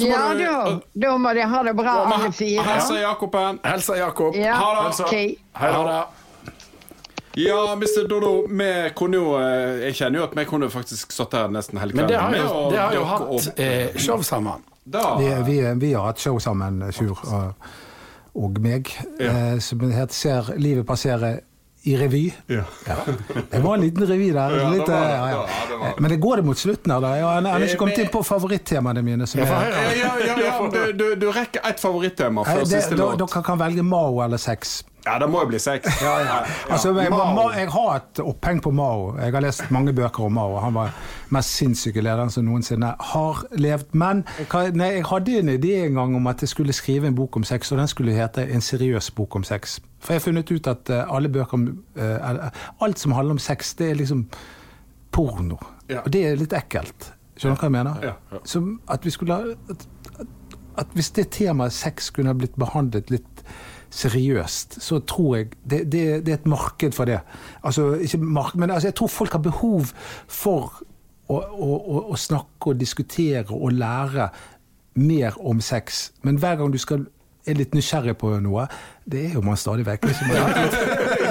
Ja, 0.00 0.34
du- 0.34 0.44
da, 0.44 0.80
da 0.94 1.16
må 1.18 1.32
de 1.34 1.40
ha 1.46 1.62
det 1.62 1.74
bra, 1.76 1.94
alle 2.06 2.32
fire. 2.32 2.62
Hilse 2.66 3.00
Jakoben. 3.00 3.58
Helsa 3.64 3.96
Jakob. 3.96 4.34
Ja, 4.36 4.54
Ha 4.54 4.88
det. 4.88 5.00
Okay. 5.04 5.34
Ha 5.52 5.84
det. 5.86 6.04
Ja, 7.36 7.74
Mr. 7.76 8.08
Dodo, 8.08 8.46
vi 8.48 8.90
kunne 8.94 9.16
jo 9.18 9.32
eh, 9.40 9.80
Jeg 9.88 9.94
kjenner 9.98 10.20
jo 10.20 10.24
at 10.28 10.36
vi 10.38 10.44
kunne 10.46 10.68
faktisk 10.70 11.12
satt 11.12 11.32
her 11.34 11.48
nesten 11.50 11.80
hele 11.82 11.94
Men 11.98 12.06
det 12.06 12.18
har 12.20 12.36
jo, 12.36 12.68
det 12.70 12.78
har 12.78 12.94
jo 12.94 13.04
hatt 13.04 13.58
eh, 13.58 13.96
show 13.98 14.22
sammen. 14.22 14.62
Vi, 14.84 15.30
vi, 15.48 15.56
vi 15.80 15.92
har 15.96 16.06
hatt 16.12 16.18
show 16.22 16.38
sammen, 16.38 16.78
Sjur 16.94 17.18
og, 17.24 17.66
og 18.38 18.60
meg, 18.62 18.90
eh, 19.18 19.58
som 19.58 19.80
heter 19.90 20.14
Ser 20.14 20.52
livet 20.62 20.86
passere 20.86 21.40
i 21.84 21.96
revy. 22.00 22.22
Ja. 22.48 22.62
Det 23.50 23.60
var 23.60 23.74
en 23.74 23.80
liten 23.84 24.06
revy 24.08 24.30
der. 24.32 24.54
Ja, 24.56 24.68
litt, 24.72 24.86
det 24.86 24.92
var 24.94 25.08
det. 25.08 25.14
eh, 25.14 25.30
ja, 25.30 25.46
Ja, 25.70 25.78
var. 25.82 26.00
Men 26.00 26.10
det 26.10 26.16
går 26.22 26.36
det 26.40 26.44
mot 26.48 26.58
slutten 26.58 26.92
her, 26.94 27.00
da. 27.04 27.10
Jeg 27.18 27.24
har 27.44 27.66
ikke 27.66 27.76
kommet 27.82 27.98
inn 28.00 28.08
på 28.14 28.22
favorittemaene 28.24 29.02
mine. 29.04 29.28
Ja, 29.36 29.44
ja, 29.44 29.84
ja, 29.92 30.14
ja, 30.24 30.38
ja. 30.46 30.54
Du, 30.72 30.80
du, 30.92 31.06
du 31.20 31.28
rekker 31.32 31.60
ett 31.68 31.80
favorittema 31.80 32.44
før 32.48 32.64
siste 32.64 32.96
låt. 32.96 33.18
Dere 33.20 33.42
kan 33.44 33.60
velge 33.60 33.84
Mao 33.84 34.22
eller 34.24 34.40
sex. 34.40 34.82
Ja, 35.04 35.18
det 35.20 35.26
må 35.28 35.42
jo 35.42 35.48
bli 35.50 35.58
sex. 35.60 35.84
Ja, 36.00 36.14
ja. 36.24 36.36
Altså, 36.72 36.94
jeg. 36.96 37.12
Jeg 37.58 37.70
har 37.74 37.96
et 37.98 38.20
oppheng 38.24 38.62
på 38.64 38.70
Mao. 38.72 39.10
Jeg 39.18 39.34
har 39.34 39.44
lest 39.44 39.66
mange 39.74 39.92
bøker 39.92 40.24
om 40.24 40.32
Mao. 40.32 40.56
Han 40.62 40.74
var 40.74 40.94
mest 41.34 41.58
sinnssyke 41.58 42.00
lederen 42.00 42.32
som 42.32 42.46
noensinne 42.46 42.94
har 43.12 43.42
levd. 43.60 43.92
Men 43.92 44.22
nei, 44.72 44.90
jeg 44.96 45.04
hadde 45.10 45.36
en 45.42 45.52
idé 45.52 45.74
en 45.84 46.00
gang 46.00 46.16
om 46.16 46.30
at 46.32 46.40
jeg 46.40 46.54
skulle 46.54 46.72
skrive 46.72 47.10
en 47.10 47.18
bok 47.18 47.36
om 47.36 47.44
sex, 47.44 47.72
og 47.72 47.82
den 47.82 47.90
skulle 47.90 48.16
hete 48.16 48.46
En 48.54 48.64
seriøs 48.64 49.10
bok 49.10 49.36
om 49.36 49.44
sex. 49.44 49.78
For 50.00 50.14
jeg 50.14 50.20
har 50.22 50.24
funnet 50.24 50.50
ut 50.50 50.66
at 50.72 50.90
eh, 50.90 51.04
alle 51.16 51.28
bøker 51.32 51.54
om 51.58 51.68
eh, 51.96 52.48
Alt 52.80 52.98
som 52.98 53.12
handler 53.12 53.36
om 53.36 53.42
sex, 53.42 53.74
det 53.74 53.90
er 53.90 54.00
liksom 54.00 54.24
porno. 55.12 55.58
Ja. 55.88 56.00
Og 56.00 56.12
det 56.12 56.24
er 56.26 56.40
litt 56.40 56.52
ekkelt. 56.56 57.12
Skjønner 57.36 57.58
du 57.58 57.60
hva 57.60 57.68
jeg 57.68 57.76
mener? 57.76 58.08
Ja. 58.08 58.40
Som 58.48 58.78
at 58.88 59.04
vi 59.04 59.12
skulle 59.12 59.36
ha 59.36 60.24
at, 60.80 60.90
hvis 60.94 61.12
det 61.16 61.30
temaet 61.34 61.72
sex 61.76 62.10
kunne 62.14 62.32
ha 62.32 62.38
blitt 62.38 62.58
behandlet 62.60 63.12
litt 63.12 63.44
seriøst, 63.94 64.80
så 64.82 64.98
tror 65.06 65.36
jeg 65.36 65.52
det, 65.62 65.84
det, 65.92 66.04
det 66.26 66.32
er 66.32 66.40
et 66.40 66.50
marked 66.50 66.96
for 66.96 67.08
det. 67.08 67.20
Altså, 67.62 67.92
ikke 68.02 68.18
marked, 68.18 68.60
men 68.60 68.70
altså, 68.70 68.90
jeg 68.90 68.98
tror 68.98 69.12
folk 69.12 69.36
har 69.36 69.44
behov 69.44 69.92
for 70.26 70.82
å, 71.28 71.38
å, 71.38 71.70
å, 71.70 72.02
å 72.12 72.18
snakke 72.18 72.72
og 72.72 72.80
diskutere 72.80 73.54
og 73.54 73.76
lære 73.78 74.28
mer 74.94 75.38
om 75.40 75.60
sex. 75.62 76.10
Men 76.22 76.38
hver 76.42 76.58
gang 76.60 76.74
du 76.74 76.78
skal 76.78 77.06
er 77.44 77.58
litt 77.58 77.74
nysgjerrig 77.76 78.14
på 78.20 78.30
noe, 78.40 78.66
det 79.04 79.26
er 79.28 79.34
jo 79.36 79.42
man 79.44 79.58
stadig 79.60 79.84
vekk. 79.86 80.08
Liksom. 80.08 80.30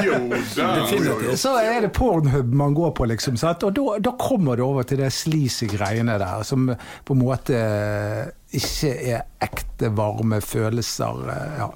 Jo, 0.03 0.17
da. 0.27 1.35
Så 1.39 1.53
er 1.61 1.85
det 1.85 1.91
Pornhub 1.95 2.49
man 2.57 2.73
går 2.75 2.91
på, 2.97 3.05
liksom. 3.07 3.37
Sant? 3.39 3.63
Og 3.63 3.75
da, 3.77 3.97
da 4.03 4.13
kommer 4.19 4.57
det 4.59 4.65
over 4.65 4.85
til 4.87 4.99
det 4.99 5.11
sleazy 5.15 5.69
greiene 5.71 6.17
der, 6.19 6.43
som 6.47 6.65
på 7.05 7.15
en 7.15 7.21
måte 7.21 7.59
ikke 8.53 8.93
er 9.15 9.25
ekte, 9.41 9.89
varme 9.97 10.41
følelser. 10.41 11.27
eh, 11.29 11.59
Ja. 11.63 11.69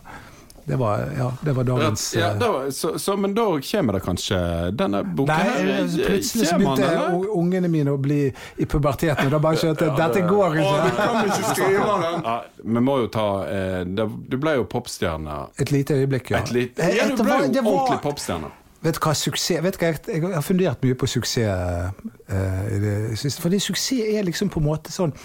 Det 0.67 0.75
var, 0.75 0.99
ja, 1.17 1.29
det 1.45 1.53
var 1.55 1.63
dagens 1.63 2.01
Ja, 2.17 2.33
eh, 2.33 2.39
da, 2.41 2.47
så, 2.75 2.89
så, 2.99 3.13
men 3.15 3.31
da 3.33 3.45
kommer 3.63 3.93
det 3.95 4.01
kanskje 4.03 4.39
denne 4.75 4.99
boken 5.15 5.29
Nei, 5.31 5.45
her, 5.47 5.69
eh, 5.77 5.93
plutselig 6.09 6.47
så 6.49 6.57
begynte 6.59 6.83
eller? 6.89 7.29
ungene 7.39 7.69
mine 7.71 7.93
å 7.95 7.97
bli 8.03 8.17
i 8.59 8.65
puberteten, 8.67 9.29
og 9.29 9.31
da 9.31 9.39
bare 9.45 9.55
skjønte 9.61 9.85
jeg 9.87 9.93
at 9.93 10.01
dette 10.01 10.25
går 10.27 10.49
Å, 10.49 10.51
du 10.51 10.59
ikke. 10.59 10.91
kan 10.97 11.29
ikke 11.29 11.47
skrive 11.53 11.95
den! 12.03 12.19
Ja, 12.27 12.35
vi 12.75 12.83
må 12.89 12.97
jo 12.99 13.07
ta 13.15 13.25
eh, 13.47 13.79
det, 13.95 14.09
Du 14.27 14.35
ble 14.43 14.57
jo 14.59 14.67
popstjerne. 14.75 15.37
Et 15.63 15.71
lite 15.71 16.01
øyeblikk, 16.01 16.33
ja. 16.35 16.43
Et 16.43 16.51
lite, 16.51 16.91
ja, 16.99 17.07
du 17.15 17.23
ble 17.23 17.39
jo 17.45 17.63
var- 17.63 17.71
ordentlig 17.71 18.01
popstjerne. 18.03 18.51
Vet 18.83 18.99
du 18.99 19.05
hva, 19.07 19.15
suksess 19.23 19.63
vet 19.63 19.79
du 19.79 19.85
hva, 19.85 19.93
jeg, 19.95 20.03
jeg 20.19 20.33
har 20.35 20.43
fundert 20.51 20.83
mye 20.83 20.99
på 20.99 21.07
suksess 21.07 21.47
eh, 21.47 22.75
i 22.75 22.81
det 22.83 22.97
siste. 23.23 23.39
Fordi 23.41 23.63
suksess 23.63 24.03
er 24.19 24.27
liksom 24.27 24.51
på 24.51 24.59
en 24.59 24.67
måte 24.67 24.91
sånn 24.91 25.15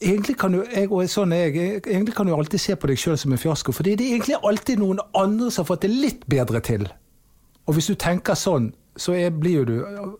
Egentlig 0.00 0.34
kan 0.36 0.52
du, 0.52 0.60
jeg, 0.68 0.90
sånn 1.08 1.32
jeg, 1.32 1.54
egentlig 1.80 2.14
kan 2.16 2.28
du 2.28 2.34
alltid 2.36 2.60
se 2.60 2.74
på 2.76 2.90
deg 2.90 3.00
sjøl 3.00 3.16
som 3.16 3.32
en 3.32 3.40
fiasko, 3.40 3.72
fordi 3.72 3.94
det 3.96 4.04
er 4.04 4.18
egentlig 4.18 4.40
alltid 4.44 4.82
noen 4.82 5.00
andre 5.16 5.48
som 5.48 5.64
har 5.64 5.70
fått 5.70 5.86
det 5.86 5.92
litt 5.94 6.26
bedre 6.28 6.60
til. 6.60 6.84
Og 7.64 7.78
hvis 7.78 7.88
du 7.88 7.96
tenker 7.98 8.36
sånn, 8.36 8.70
så, 8.96 9.14
er, 9.16 9.32
du, 9.32 9.76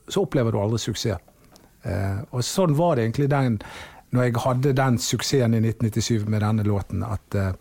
så 0.09 0.25
opplever 0.25 0.53
du 0.53 0.61
aldri 0.61 0.81
suksess. 0.81 1.21
Eh, 1.87 2.17
og 2.33 2.43
sånn 2.45 2.75
var 2.77 2.97
det 2.97 3.07
egentlig 3.07 3.29
den 3.31 3.61
når 4.15 4.23
jeg 4.23 4.41
hadde 4.45 4.73
den 4.79 4.97
suksessen 5.03 5.55
i 5.55 5.61
1997 5.61 6.29
med 6.31 6.41
denne 6.41 6.65
låten, 6.67 7.03
at 7.05 7.37
eh, 7.37 7.53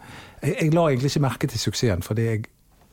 jeg, 0.42 0.56
jeg 0.62 0.74
la 0.76 0.88
egentlig 0.88 1.12
ikke 1.12 1.26
merke 1.26 1.50
til 1.52 1.62
suksessen, 1.62 2.06
fordi 2.06 2.28
jeg, 2.30 2.46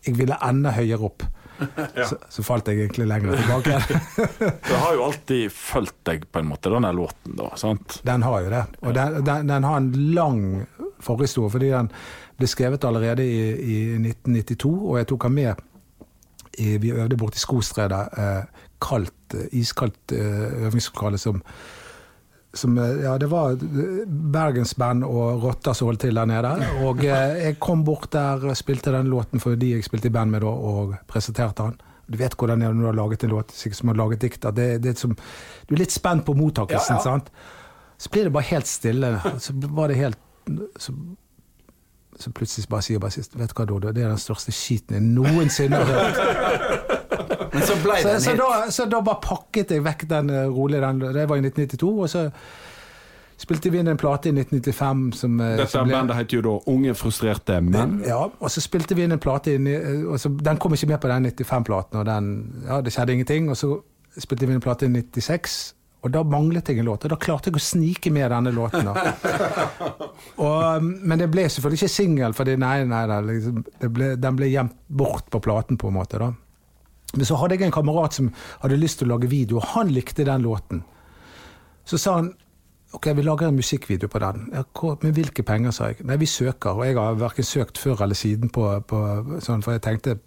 jeg 0.06 0.18
ville 0.18 0.38
enda 0.42 0.72
høyere 0.74 1.08
opp. 1.08 1.26
Så, 2.08 2.16
så 2.28 2.42
falt 2.42 2.68
jeg 2.70 2.80
egentlig 2.84 3.06
lenger 3.06 3.36
tilbake. 3.38 3.76
Det 4.68 4.78
har 4.78 4.96
jo 4.96 5.04
alltid 5.06 5.52
fulgt 5.54 5.98
deg, 6.08 6.24
på 6.32 6.42
en 6.42 6.48
måte, 6.50 6.72
denne 6.72 6.90
låten, 6.96 7.36
da. 7.38 7.50
sant? 7.60 8.00
Den 8.06 8.24
har 8.26 8.44
jo 8.44 8.52
det. 8.52 8.62
Og 8.82 8.96
den, 8.96 9.18
den, 9.26 9.50
den 9.50 9.66
har 9.68 9.78
en 9.78 9.90
lang 10.16 10.40
forhistorie, 11.02 11.52
fordi 11.52 11.70
den 11.74 11.90
ble 12.38 12.48
skrevet 12.50 12.86
allerede 12.88 13.26
i, 13.26 13.42
i 13.52 13.76
1992, 14.00 14.72
og 14.72 14.98
jeg 15.00 15.10
tok 15.12 15.28
den 15.28 15.38
med 15.38 15.68
i, 16.58 16.76
Vi 16.82 16.90
øvde 16.92 17.16
borte 17.16 17.40
i 17.40 17.42
Skostredet, 17.42 18.08
eh, 18.18 18.42
kaldt, 18.82 19.36
iskaldt 19.52 20.12
eh, 20.12 20.66
øvingslokale 20.66 21.18
som 21.18 21.42
som, 22.54 22.78
eh, 22.78 23.02
ja, 23.04 23.14
det 23.18 23.26
var 23.32 23.52
eh, 23.52 24.02
bergensband 24.06 25.04
og 25.08 25.42
rotter 25.44 25.72
som 25.76 25.88
holdt 25.88 26.04
til 26.04 26.18
der 26.18 26.28
nede. 26.28 26.50
Og 26.84 27.00
eh, 27.04 27.38
jeg 27.46 27.56
kom 27.62 27.84
bort 27.86 28.10
der 28.12 28.52
spilte 28.58 28.92
den 28.92 29.08
låten 29.12 29.40
for 29.40 29.56
de 29.56 29.70
jeg 29.76 29.86
spilte 29.86 30.10
i 30.10 30.14
band 30.14 30.34
med 30.34 30.44
da, 30.44 30.52
og 30.52 30.94
presenterte 31.08 31.64
den. 31.70 31.80
Du 32.12 32.18
vet 32.20 32.34
hvordan 32.36 32.60
det 32.60 32.68
er 32.68 32.74
når 32.76 32.82
du 32.82 32.90
har 32.90 32.98
laget 32.98 33.24
en 33.24 33.32
låt, 33.32 33.54
sikkert 33.56 33.78
som 33.78 33.88
har 33.92 33.96
laget 34.02 34.20
dikt. 34.20 34.44
Det, 34.58 34.68
det 34.84 34.92
er 34.92 35.00
som, 35.00 35.14
du 35.68 35.74
er 35.74 35.80
litt 35.80 35.94
spent 35.94 36.26
på 36.26 36.34
mottakelsen, 36.36 36.98
Ja, 36.98 37.00
ja. 37.00 37.04
sant? 37.08 37.32
Så 38.02 38.10
blir 38.12 38.26
det 38.26 38.34
bare 38.34 38.48
helt 38.50 38.66
stille. 38.68 39.14
Så 39.40 39.54
var 39.54 39.88
det 39.88 39.96
helt 40.00 40.18
så, 40.76 40.92
så 42.18 42.32
plutselig 42.34 42.68
bare 42.68 42.82
sier 42.84 43.00
bassisten 43.00 43.40
vet 43.40 43.52
du 43.52 43.56
hva, 43.60 43.66
Dodo, 43.70 43.92
det 43.94 44.02
er 44.02 44.10
den 44.10 44.20
største 44.20 44.52
skiten 44.52 44.98
jeg 44.98 45.06
noensinne 45.06 45.78
har 45.78 45.92
hørt. 45.94 46.91
Men 47.52 47.62
så 47.68 47.74
ble 47.82 47.98
det 48.00 48.10
en 48.10 48.18
hit. 48.18 48.24
så, 48.24 48.34
da, 48.38 48.70
så 48.72 48.86
da 48.88 49.00
bare 49.04 49.20
pakket 49.24 49.74
jeg 49.76 49.84
vekk 49.84 50.06
den 50.08 50.30
eh, 50.32 50.46
rolig, 50.48 50.80
den, 50.80 51.00
det 51.12 51.26
var 51.28 51.36
i 51.36 51.44
1992, 51.44 51.90
og 52.06 52.08
så 52.12 52.26
spilte 53.42 53.72
vi 53.74 53.80
inn 53.82 53.88
en 53.90 53.98
plate 53.98 54.30
i 54.30 54.32
1995 54.36 55.00
som, 55.18 55.40
eh, 55.42 55.56
Dette 55.58 55.70
som 55.72 55.88
ble- 55.88 55.96
bandet 55.98 56.16
heter 56.20 56.38
jo 56.38 56.42
da 56.46 56.52
Unge 56.70 56.94
frustrerte 56.94 57.56
menn. 57.66 57.96
ja, 58.06 58.20
og 58.28 58.50
så 58.54 58.62
spilte 58.62 58.94
vi 58.96 59.02
inn 59.04 59.12
en 59.16 59.22
plate 59.22 59.56
inn 59.58 59.66
i, 59.66 59.74
eh, 59.74 60.04
og 60.06 60.20
så, 60.22 60.30
Den 60.38 60.56
kom 60.62 60.72
ikke 60.76 60.88
med 60.92 61.00
på 61.02 61.08
den 61.10 61.26
95-platen, 61.32 61.98
og 62.00 62.06
den, 62.06 62.30
ja, 62.68 62.80
det 62.80 62.92
skjedde 62.94 63.12
ingenting. 63.18 63.50
Og 63.50 63.56
så 63.58 63.72
spilte 64.18 64.46
vi 64.46 64.52
inn 64.54 64.60
en 64.60 64.64
plate 64.64 64.86
i 64.86 64.92
96, 64.94 65.74
og 66.02 66.10
da 66.14 66.22
manglet 66.26 66.68
jeg 66.70 66.78
en 66.78 66.86
låt. 66.86 67.04
Og 67.04 67.10
da 67.10 67.16
klarte 67.16 67.50
jeg 67.50 67.58
å 67.58 67.62
snike 67.62 68.10
med 68.14 68.30
denne 68.30 68.50
låten. 68.54 68.88
Og, 70.42 70.78
um, 70.78 70.88
men 71.06 71.18
det 71.20 71.28
ble 71.30 71.44
selvfølgelig 71.50 71.82
ikke 71.82 71.92
singel, 71.92 72.32
for 72.36 72.44
nei, 72.58 72.84
nei, 72.88 73.02
nei, 73.10 73.18
liksom, 73.28 73.60
ble, 73.92 74.12
den 74.20 74.36
ble 74.38 74.48
gjemt 74.50 74.74
bort 74.88 75.28
på 75.30 75.40
platen, 75.44 75.78
på 75.78 75.90
en 75.90 75.96
måte. 75.98 76.18
da. 76.18 76.30
Men 77.16 77.24
så 77.28 77.36
hadde 77.36 77.58
jeg 77.58 77.66
en 77.68 77.74
kamerat 77.74 78.14
som 78.16 78.30
hadde 78.62 78.78
lyst 78.80 78.98
til 79.02 79.08
å 79.10 79.14
lage 79.16 79.28
video, 79.28 79.56
og 79.60 79.66
han 79.74 79.88
likte 79.92 80.24
den 80.24 80.42
låten. 80.42 80.82
Så 81.84 81.98
sa 81.98 82.14
han 82.20 82.32
ok, 82.92 83.06
vi 83.16 83.22
lager 83.24 83.48
en 83.48 83.56
musikkvideo 83.56 84.08
på 84.08 84.20
den. 84.20 84.48
Ja, 84.52 84.62
hvor- 84.76 84.98
med 85.02 85.14
hvilke 85.14 85.42
penger, 85.42 85.70
sa 85.72 85.86
jeg. 85.88 86.04
Nei, 86.04 86.16
vi 86.16 86.26
søker. 86.26 86.70
Og 86.76 86.84
jeg 86.86 86.96
har 86.96 87.14
verken 87.14 87.44
søkt 87.44 87.78
før 87.78 88.02
eller 88.04 88.14
siden 88.14 88.50
på, 88.52 88.66
på 88.86 88.98
sånn, 89.40 89.62
for 89.64 89.72
jeg 89.72 89.82
tenkte 89.82 90.18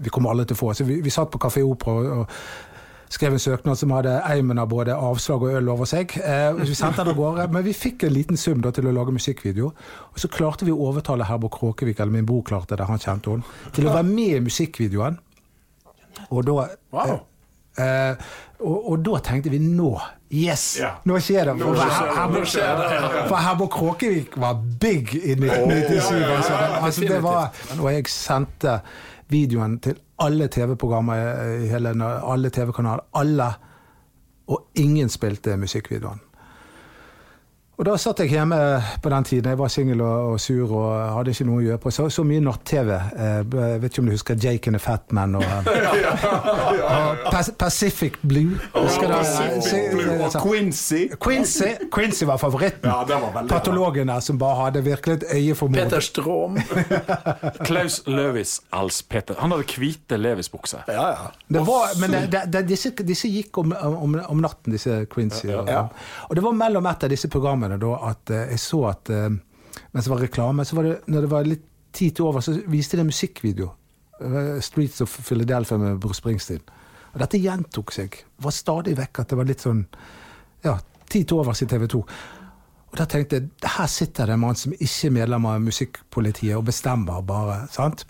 vi 0.00 0.10
kommer 0.10 0.30
alle 0.30 0.44
til 0.44 0.54
å 0.54 0.58
få. 0.58 0.72
Så 0.74 0.84
vi, 0.86 1.00
vi 1.02 1.10
satt 1.10 1.30
på 1.30 1.38
Kafé 1.42 1.62
Opera 1.66 1.92
og, 1.92 2.06
og 2.22 2.28
skrev 3.10 3.32
en 3.32 3.38
søknad 3.42 3.76
som 3.80 3.90
hadde 3.90 4.12
eimen 4.24 4.58
av 4.62 4.68
både 4.68 4.94
avslag 4.94 5.42
og 5.42 5.52
øl 5.58 5.68
over 5.72 5.84
seg. 5.90 6.12
Eh, 6.22 6.52
vi 6.60 6.74
sendte 6.74 7.02
den 7.02 7.12
av 7.14 7.16
gårde, 7.18 7.46
men 7.52 7.64
vi 7.64 7.72
fikk 7.72 8.04
en 8.04 8.12
liten 8.14 8.36
sum 8.36 8.60
da, 8.60 8.70
til 8.70 8.86
å 8.86 8.92
lage 8.94 9.12
musikkvideo. 9.16 9.70
Og 10.12 10.20
så 10.22 10.28
klarte 10.30 10.64
vi 10.68 10.72
å 10.72 10.78
overtale 10.90 11.24
Herborg 11.28 11.56
Kråkevik, 11.58 11.98
eller 12.00 12.12
min 12.12 12.26
bror 12.28 12.42
klarte 12.44 12.76
det, 12.76 12.86
han 12.86 12.98
kjente 13.00 13.32
henne, 13.32 13.44
til 13.72 13.88
å 13.88 13.94
være 13.96 14.04
med 14.10 14.36
i 14.36 14.44
musikkvideoen. 14.48 15.18
Og 16.30 16.44
da 16.46 16.52
Wow. 16.92 17.18
eh, 17.78 18.14
og, 18.60 18.90
og 18.92 19.02
da 19.06 19.18
tenkte 19.22 19.50
vi 19.50 19.58
nå 19.62 19.92
Yes! 20.30 20.76
Ja. 20.80 20.90
Nå 21.08 21.16
skjer 21.24 21.46
det! 21.48 21.54
For, 21.56 21.70
Nå 21.72 21.74
skjer 21.78 21.88
Her- 21.88 22.02
det, 22.04 22.14
her, 22.14 22.18
Herborg- 22.18 22.48
skjer 22.52 22.74
det. 22.82 23.28
for 23.30 23.68
Kråkevik 23.72 24.36
var 24.36 24.58
big 24.80 25.14
i 25.14 25.32
1997. 25.34 26.24
altså. 26.36 26.52
altså, 26.84 27.00
det 27.08 27.22
var, 27.24 27.54
og 27.80 27.92
jeg 27.94 28.08
sendte 28.12 28.74
videoen 29.32 29.78
til 29.80 29.96
alle 30.20 30.48
TV-programmer 30.48 31.62
i 31.62 31.68
hele 31.70 31.94
alle 32.32 32.50
TV-kanaler. 32.50 33.04
Alle. 33.14 33.48
Og 34.48 34.66
ingen 34.74 35.08
spilte 35.08 35.56
musikkvideoen. 35.56 36.20
Og 37.78 37.84
da 37.86 37.92
satt 37.94 38.18
jeg 38.24 38.32
hjemme 38.32 38.56
på 39.04 39.10
den 39.12 39.24
tiden. 39.28 39.52
Jeg 39.52 39.58
var 39.60 39.68
singel 39.70 40.00
og, 40.02 40.32
og 40.32 40.40
sur 40.42 40.72
og 40.74 40.88
hadde 41.14 41.30
ikke 41.30 41.44
noe 41.46 41.60
å 41.60 41.62
gjøre 41.62 41.78
på. 41.84 41.92
Så, 41.94 42.08
så 42.10 42.24
mye 42.26 42.42
natt-TV. 42.42 42.88
Eh, 42.90 43.36
Jeg 43.54 43.82
vet 43.84 43.92
ikke 43.92 44.02
om 44.02 44.08
du 44.10 44.14
husker 44.16 44.34
Jake 44.42 44.66
and 44.66 44.74
the 44.74 44.80
Fat 44.82 45.12
Man 45.14 45.36
og, 45.38 45.44
og 46.26 47.20
Pas- 47.30 47.52
Pacific 47.60 48.16
Blue. 48.26 48.56
Husker 48.74 49.06
du 49.06 49.12
det? 49.14 49.20
Pacific 49.54 49.92
Blue 49.92 50.16
og 50.26 50.34
Quincy. 50.42 51.04
Quincy, 51.22 51.68
Quincy 51.94 52.26
var 52.26 52.40
favoritten. 52.42 52.90
Ja, 52.90 53.04
var 53.06 53.46
Patologen 53.48 54.10
der 54.10 54.20
som 54.26 54.38
bare 54.42 54.58
hadde 54.64 54.82
virkelig 54.84 55.20
et 55.20 55.28
øye 55.36 55.54
for 55.54 55.70
mord. 55.70 55.78
Peter 55.84 56.00
Strom. 56.00 56.58
Klaus 57.68 58.00
Løvis 58.10 58.56
als 58.74 59.02
Peter. 59.06 59.38
Han 59.38 59.54
hadde 59.54 59.68
hvite 59.78 60.18
Levis-bukser. 60.18 60.82
Ja, 60.90 61.06
ja. 61.14 61.30
Det 61.48 61.62
var, 61.66 61.94
men 62.02 62.10
det, 62.16 62.24
det, 62.34 62.42
det, 62.58 62.64
disse, 62.74 62.90
disse 63.06 63.30
gikk 63.30 63.62
om, 63.62 63.70
om, 63.86 64.18
om 64.34 64.42
natten, 64.42 64.74
disse 64.74 65.04
Quincy. 65.14 65.46
Og, 65.54 65.70
og 66.26 66.36
det 66.38 66.42
var 66.44 66.58
mellom 66.64 66.90
et 66.90 67.06
av 67.08 67.14
disse 67.14 67.30
programmene 67.30 67.67
da 67.76 67.92
at 68.08 68.30
eh, 68.30 68.48
jeg 68.54 68.60
så 68.60 68.84
at 68.88 69.10
eh, 69.10 69.28
mens 69.92 70.04
det 70.04 70.12
var 70.12 70.22
reklame, 70.24 70.64
så 70.64 70.76
var 70.76 70.88
det, 70.88 70.96
når 71.06 71.20
det 71.20 71.30
var 71.30 71.44
litt 71.48 71.66
tid 71.92 72.16
til 72.16 72.24
over, 72.24 72.40
så 72.40 72.56
viste 72.66 72.96
det 72.96 73.04
en 73.04 73.12
musikkvideo. 73.12 73.70
Eh, 74.20 74.58
'Streets 74.60 75.00
of 75.00 75.18
Philadelphia' 75.30 75.78
med 75.78 76.00
Bruce 76.00 76.18
Springsteen. 76.18 76.64
Og 77.12 77.20
dette 77.20 77.38
gjentok 77.38 77.92
seg. 77.92 78.10
Det 78.10 78.44
var 78.44 78.50
stadig 78.50 78.96
vekk 78.96 79.20
at 79.20 79.28
det 79.28 79.38
var 79.38 79.48
litt 79.48 79.64
sånn 79.64 79.86
ja, 80.64 80.78
tid 81.08 81.28
til 81.28 81.40
overs 81.40 81.62
i 81.62 81.66
TV 81.66 81.86
2. 81.86 82.02
Og 82.88 82.96
da 82.96 83.04
tenkte 83.04 83.36
jeg 83.36 83.72
her 83.76 83.86
sitter 83.86 84.26
det 84.26 84.36
en 84.36 84.40
mann 84.40 84.56
som 84.56 84.72
ikke 84.72 85.08
er 85.08 85.14
medlem 85.16 85.46
av 85.48 85.60
musikkpolitiet 85.60 86.56
og 86.56 86.64
bestemmer 86.68 87.22
bare. 87.22 87.66
sant? 87.70 88.04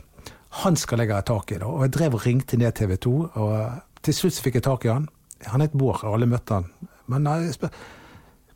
Han 0.63 0.77
skal 0.77 1.03
jeg 1.03 1.13
ha 1.13 1.21
tak 1.21 1.53
i. 1.53 1.59
da. 1.59 1.67
Og 1.67 1.83
jeg 1.83 1.93
drev 1.93 2.15
og 2.15 2.27
ringte 2.27 2.57
ned 2.57 2.73
TV 2.75 2.97
2, 2.97 3.15
og 3.35 4.03
til 4.03 4.15
slutt 4.15 4.35
så 4.35 4.43
fikk 4.43 4.55
jeg 4.59 4.63
tak 4.63 4.85
i 4.87 4.93
han. 4.93 5.09
Han 5.47 5.61
het 5.61 5.73
Bård, 5.73 6.05
alle 6.05 6.27
møtte 6.27 6.55
han. 6.55 6.71
Men 7.07 7.27
jeg 7.27 7.55
spør, 7.55 7.75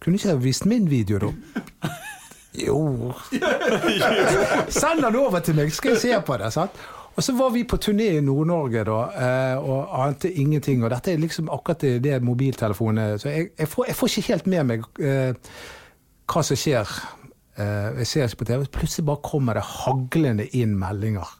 kunne 0.02 0.18
ikke 0.18 0.28
jeg 0.32 0.42
vist 0.42 0.66
min 0.66 0.90
video, 0.90 1.18
da? 1.22 1.30
Jo 2.58 3.12
Send 4.68 5.00
den 5.04 5.16
over 5.16 5.40
til 5.40 5.56
meg, 5.56 5.70
skal 5.72 5.94
jeg 5.94 6.02
se 6.02 6.18
på 6.26 6.36
det. 6.40 6.50
sant? 6.52 6.82
Og 7.16 7.22
så 7.22 7.34
var 7.36 7.50
vi 7.52 7.64
på 7.68 7.76
turné 7.76 8.08
i 8.16 8.20
Nord-Norge 8.24 8.84
da, 8.88 8.98
eh, 9.20 9.56
og 9.60 9.92
ante 10.06 10.30
ingenting. 10.32 10.84
Og 10.84 10.90
dette 10.90 11.12
er 11.12 11.20
liksom 11.20 11.50
akkurat 11.52 11.80
det, 11.84 11.98
det 12.04 12.22
mobiltelefonen 12.24 13.18
Så 13.20 13.28
jeg, 13.28 13.50
jeg, 13.58 13.68
får, 13.68 13.84
jeg 13.90 13.96
får 13.96 14.08
ikke 14.08 14.28
helt 14.32 14.46
med 14.46 14.64
meg 14.70 14.86
eh, 15.00 15.50
hva 16.32 16.44
som 16.46 16.56
skjer. 16.56 16.94
Eh, 17.60 17.88
jeg 18.00 18.08
ser 18.08 18.30
ikke 18.30 18.44
på 18.44 18.48
TV. 18.48 18.64
Plutselig 18.78 19.06
bare 19.10 19.24
kommer 19.28 19.60
det 19.60 19.66
haglende 19.68 20.48
inn 20.56 20.72
meldinger 20.80 21.34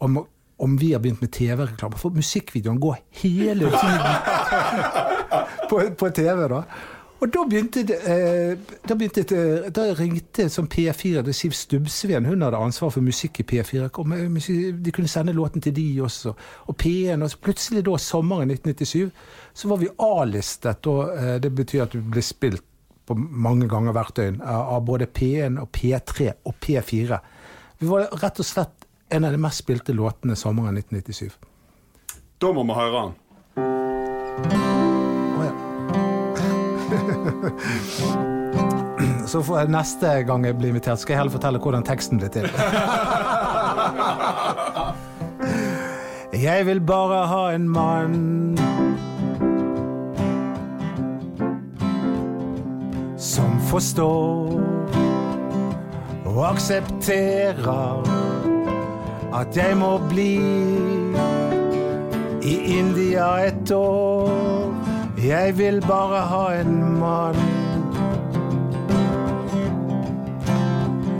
om, 0.00 0.22
om 0.58 0.78
vi 0.80 0.94
har 0.94 1.04
begynt 1.04 1.20
med 1.20 1.32
TV-reklame. 1.36 2.00
For 2.00 2.16
musikkvideoen 2.16 2.80
går 2.80 3.02
hele 3.20 3.68
tiden 3.76 4.08
på, 5.70 5.84
på 6.00 6.10
TV. 6.16 6.48
da. 6.48 6.64
Og 7.20 7.28
da 7.28 7.42
begynte 7.44 7.82
det, 7.84 7.98
eh, 8.08 8.58
da, 8.88 8.94
begynte 8.96 9.22
det, 9.28 9.74
da 9.76 9.82
ringte 9.92 10.48
som 10.48 10.68
P4 10.68 11.20
det 11.22 11.34
Siv 11.36 11.52
Stubbsveen, 11.52 12.24
hun 12.24 12.42
hadde 12.42 12.56
ansvar 12.56 12.94
for 12.94 13.04
musikk 13.04 13.42
i 13.42 13.46
P4. 13.50 13.90
Kom, 13.92 14.14
de 14.14 14.92
kunne 14.92 15.08
sende 15.08 15.36
låten 15.36 15.60
til 15.60 15.74
de 15.76 15.84
også. 16.02 16.32
Og 16.66 16.76
P1. 16.80 17.22
Og 17.22 17.36
plutselig 17.44 17.84
da, 17.84 17.98
sommeren 18.00 18.50
1997, 18.50 19.10
så 19.52 19.68
var 19.68 19.82
vi 19.82 19.92
A-listet. 19.98 20.86
Og 20.86 21.12
eh, 21.16 21.36
det 21.44 21.52
betyr 21.54 21.84
at 21.84 21.92
du 21.92 22.00
ble 22.00 22.24
spilt 22.24 22.64
på 23.06 23.14
mange 23.18 23.68
ganger 23.68 23.92
hvert 23.92 24.16
døgn 24.16 24.40
av 24.46 24.84
både 24.86 25.08
P1 25.10 25.58
og 25.60 25.68
P3 25.74 26.30
og 26.46 26.54
P4. 26.62 27.18
Vi 27.80 27.90
var 27.90 28.08
rett 28.22 28.40
og 28.40 28.46
slett 28.46 28.86
en 29.10 29.26
av 29.26 29.34
de 29.34 29.42
mest 29.42 29.64
spilte 29.64 29.92
låtene 29.92 30.38
sommeren 30.38 30.78
1997. 30.78 31.34
Da 32.40 32.52
må 32.54 32.64
vi 32.64 32.78
høre 32.78 33.06
han. 33.08 34.69
Så 39.30 39.42
neste 39.70 40.22
gang 40.26 40.44
jeg 40.46 40.56
blir 40.58 40.68
invitert, 40.72 40.98
skal 40.98 41.12
jeg 41.14 41.20
heller 41.20 41.34
fortelle 41.36 41.58
hvordan 41.62 41.86
teksten 41.86 42.18
blir 42.18 42.32
til. 42.34 42.48
Jeg 46.40 46.66
vil 46.66 46.80
bare 46.80 47.26
ha 47.26 47.42
en 47.54 47.68
mann 47.68 48.58
som 53.20 53.60
forstår 53.68 54.60
og 56.24 56.38
aksepterer 56.48 58.08
at 59.40 59.56
jeg 59.56 59.76
må 59.76 59.98
bli 60.08 60.32
i 62.42 62.54
India 62.78 63.34
et 63.46 63.72
år. 63.76 64.79
Jeg 65.24 65.58
vil 65.58 65.82
bare 65.84 66.20
ha 66.26 66.44
en 66.60 66.98
mann 66.98 67.36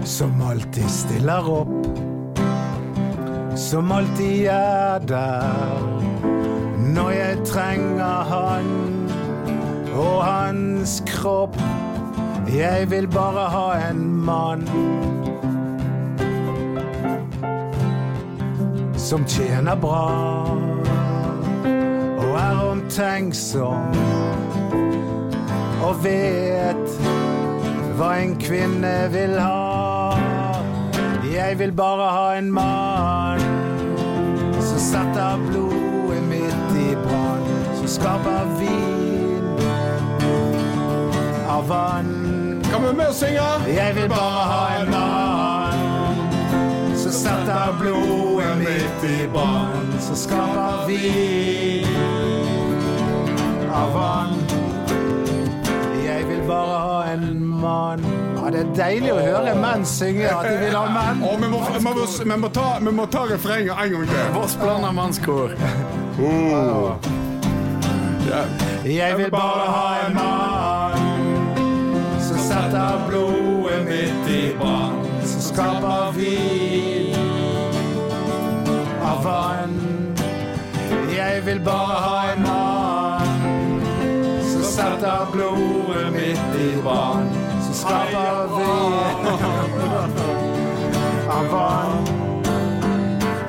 som 0.05 0.43
alltid 0.43 0.89
stiller 0.91 1.51
opp. 1.53 1.91
Som 3.57 3.93
alltid 3.93 4.47
er 4.55 5.05
der 5.05 5.85
når 6.95 7.11
jeg 7.11 7.45
trenger 7.45 8.25
han 8.33 8.73
og 9.93 10.25
hans 10.25 11.03
kropp. 11.07 11.61
Jeg 12.49 12.91
vil 12.91 13.09
bare 13.09 13.47
ha 13.53 13.69
en 13.91 14.03
mann 14.25 14.65
som 18.97 19.29
tjener 19.29 19.77
bra 19.77 20.70
er 22.51 22.71
omtenksom 22.71 23.95
og 25.81 26.05
vet 26.05 26.97
hva 27.99 28.11
en 28.21 28.35
kvinne 28.41 28.95
vil 29.13 29.37
ha. 29.41 30.17
Jeg 31.31 31.59
vil 31.59 31.73
bare 31.73 32.09
ha 32.11 32.27
en 32.39 32.51
mann 32.53 33.41
som 34.61 34.81
setter 34.83 35.41
blodet 35.49 36.23
mitt 36.31 36.75
i 36.81 36.95
brann, 37.05 37.47
som 37.79 37.89
skaper 37.97 38.55
vin 38.61 39.47
av 41.49 41.69
vann. 41.69 42.63
Kom 42.71 42.89
med 42.89 43.07
og 43.07 43.15
synge? 43.15 43.51
Jeg 43.75 43.97
vil 43.99 44.09
bare 44.09 44.47
ha 44.53 44.65
en 44.81 44.91
mann 44.97 45.79
som 46.97 47.13
setter 47.13 47.77
blodet 47.81 48.57
mitt 48.65 49.07
i 49.11 49.29
brann, 49.35 49.95
som 50.01 50.17
skaper 50.27 50.89
vin 50.89 52.20
av 53.75 53.93
vann. 53.95 54.35
Jeg 56.05 56.29
vil 56.29 56.43
bare 56.47 56.79
ha 56.79 57.13
en 57.13 57.47
mann 57.47 58.05
Ja, 58.41 58.51
det 58.51 58.61
er 58.61 58.71
deilig 58.77 59.11
å 59.13 59.19
høre 59.21 59.53
menn 59.61 59.85
synge 59.87 60.27
at 60.33 60.47
de 60.49 60.55
vil 60.65 60.77
ha 60.77 60.87
menn. 60.91 61.23
Og 61.27 61.37
vi 61.43 61.51
må, 61.53 61.61
vi 61.75 61.83
må, 61.85 61.93
vi 62.33 62.39
må 62.41 62.51
ta, 62.57 62.69
vi 62.81 62.93
må 62.97 63.07
ta 63.13 63.25
refrenget 63.31 63.75
en 63.77 63.93
gang 63.95 64.07
til. 64.11 64.31
Voss 64.35 64.57
blanda 64.61 64.93
mannskor. 64.97 65.55
Ja. 68.31 68.43
Jeg 68.85 69.19
vil 69.19 69.31
bare 69.31 69.67
ha 69.75 69.87
en 70.07 70.15
mann 70.15 71.07
som 72.25 72.39
setter 72.49 73.05
blodet 73.09 73.81
mitt 73.87 74.33
i 74.33 74.43
brann, 74.59 75.05
som 75.27 75.47
skaper 75.51 76.13
vin 76.17 77.15
av 79.05 79.25
vann. 79.25 79.79
Jeg 81.15 81.47
vil 81.47 81.61
bare 81.65 82.03
ha 82.09 82.19
en 82.33 82.43
mann 82.49 82.70
setter 84.81 85.27
blodet 85.33 86.13
mitt 86.13 86.61
i 86.61 86.83
brann, 86.83 87.29
så 87.67 87.73
skaper 87.83 88.49
vi 88.57 88.65
av 91.37 91.51
vann. 91.53 92.09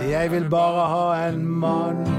Jeg 0.09 0.31
vil 0.31 0.49
bare 0.49 0.87
ha 0.91 1.05
en 1.27 1.45
mann 1.59 2.10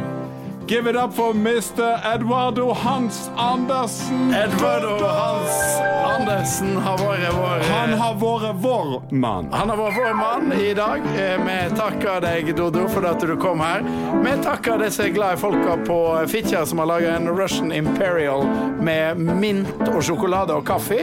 Give 0.72 0.86
it 0.86 0.96
up 0.96 1.12
for 1.12 1.34
Mr. 1.34 2.00
Eduardo 2.14 2.72
Hans 2.72 3.30
Andersen. 3.36 4.34
Eduardo 4.34 5.04
Hans 5.04 5.80
Andersen 6.16 6.76
har 6.76 6.96
vært 6.96 7.34
vår 7.36 7.64
Han 7.68 7.92
har 8.00 8.14
vært 8.16 8.62
vår 8.62 8.94
mann. 9.12 9.50
Han 9.52 9.68
har 9.68 9.76
vært 9.76 9.98
vår 10.00 10.14
mann 10.16 10.54
i 10.56 10.70
dag. 10.72 11.04
Eh, 11.12 11.36
Vi 11.44 11.76
takker 11.76 12.22
deg, 12.24 12.54
Dodo, 12.56 12.86
for 12.88 13.04
at 13.04 13.20
du 13.20 13.34
kom 13.36 13.60
her. 13.60 13.84
Vi 14.24 14.32
takker 14.46 14.80
disse 14.80 15.10
glade 15.12 15.36
folka 15.42 15.76
på 15.84 15.98
Fitjar 16.32 16.64
som 16.64 16.80
har 16.80 16.88
laga 16.88 17.18
en 17.18 17.28
Russian 17.28 17.68
Imperial 17.72 18.46
med 18.80 19.20
mint 19.20 19.84
og 19.90 20.00
sjokolade 20.00 20.56
og 20.56 20.64
kaffe. 20.72 21.02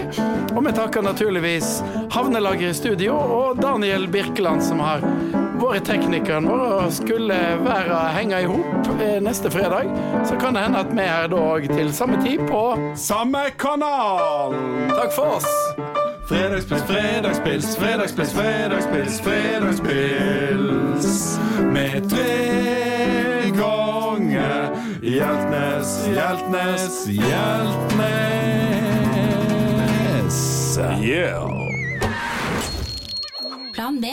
Og 0.55 0.65
vi 0.65 0.73
takker 0.73 1.05
naturligvis 1.05 1.83
Havnelageret 2.09 2.73
i 2.73 2.81
studio 2.81 3.21
og 3.21 3.61
Daniel 3.61 4.09
Birkeland 4.09 4.65
som 4.65 4.81
har 4.81 5.05
vært 5.59 5.85
teknikeren 5.89 6.47
vår 6.49 6.61
og 6.79 6.93
skulle 6.93 7.37
være 7.65 7.99
henge 8.15 8.41
i 8.43 8.47
hop 8.49 8.89
eh, 8.99 9.19
neste 9.23 9.51
fredag. 9.51 9.85
Så 10.27 10.35
kan 10.39 10.53
det 10.55 10.63
hende 10.65 10.79
at 10.83 10.91
vi 10.93 11.05
er 11.05 11.27
da 11.31 11.37
òg 11.55 11.67
til 11.71 11.93
samme 11.93 12.17
tid 12.23 12.39
på 12.49 12.63
Samme 12.99 13.43
kanal! 13.59 14.55
Takk 14.93 15.11
for 15.15 15.25
oss. 15.39 15.49
Fredagspils, 16.29 16.83
fredagspils, 16.85 17.77
fredagspils, 17.77 18.33
fredagspils, 18.37 19.21
fredagspils. 19.25 21.09
Med 21.73 22.09
tre 22.09 22.37
ganger 23.57 24.69
Hjeltnes, 25.01 26.07
Hjeltnes, 26.13 27.07
Hjeltnes. 27.09 28.29
Yeah. 31.01 31.49
Plan 33.73 34.01
B. 34.01 34.05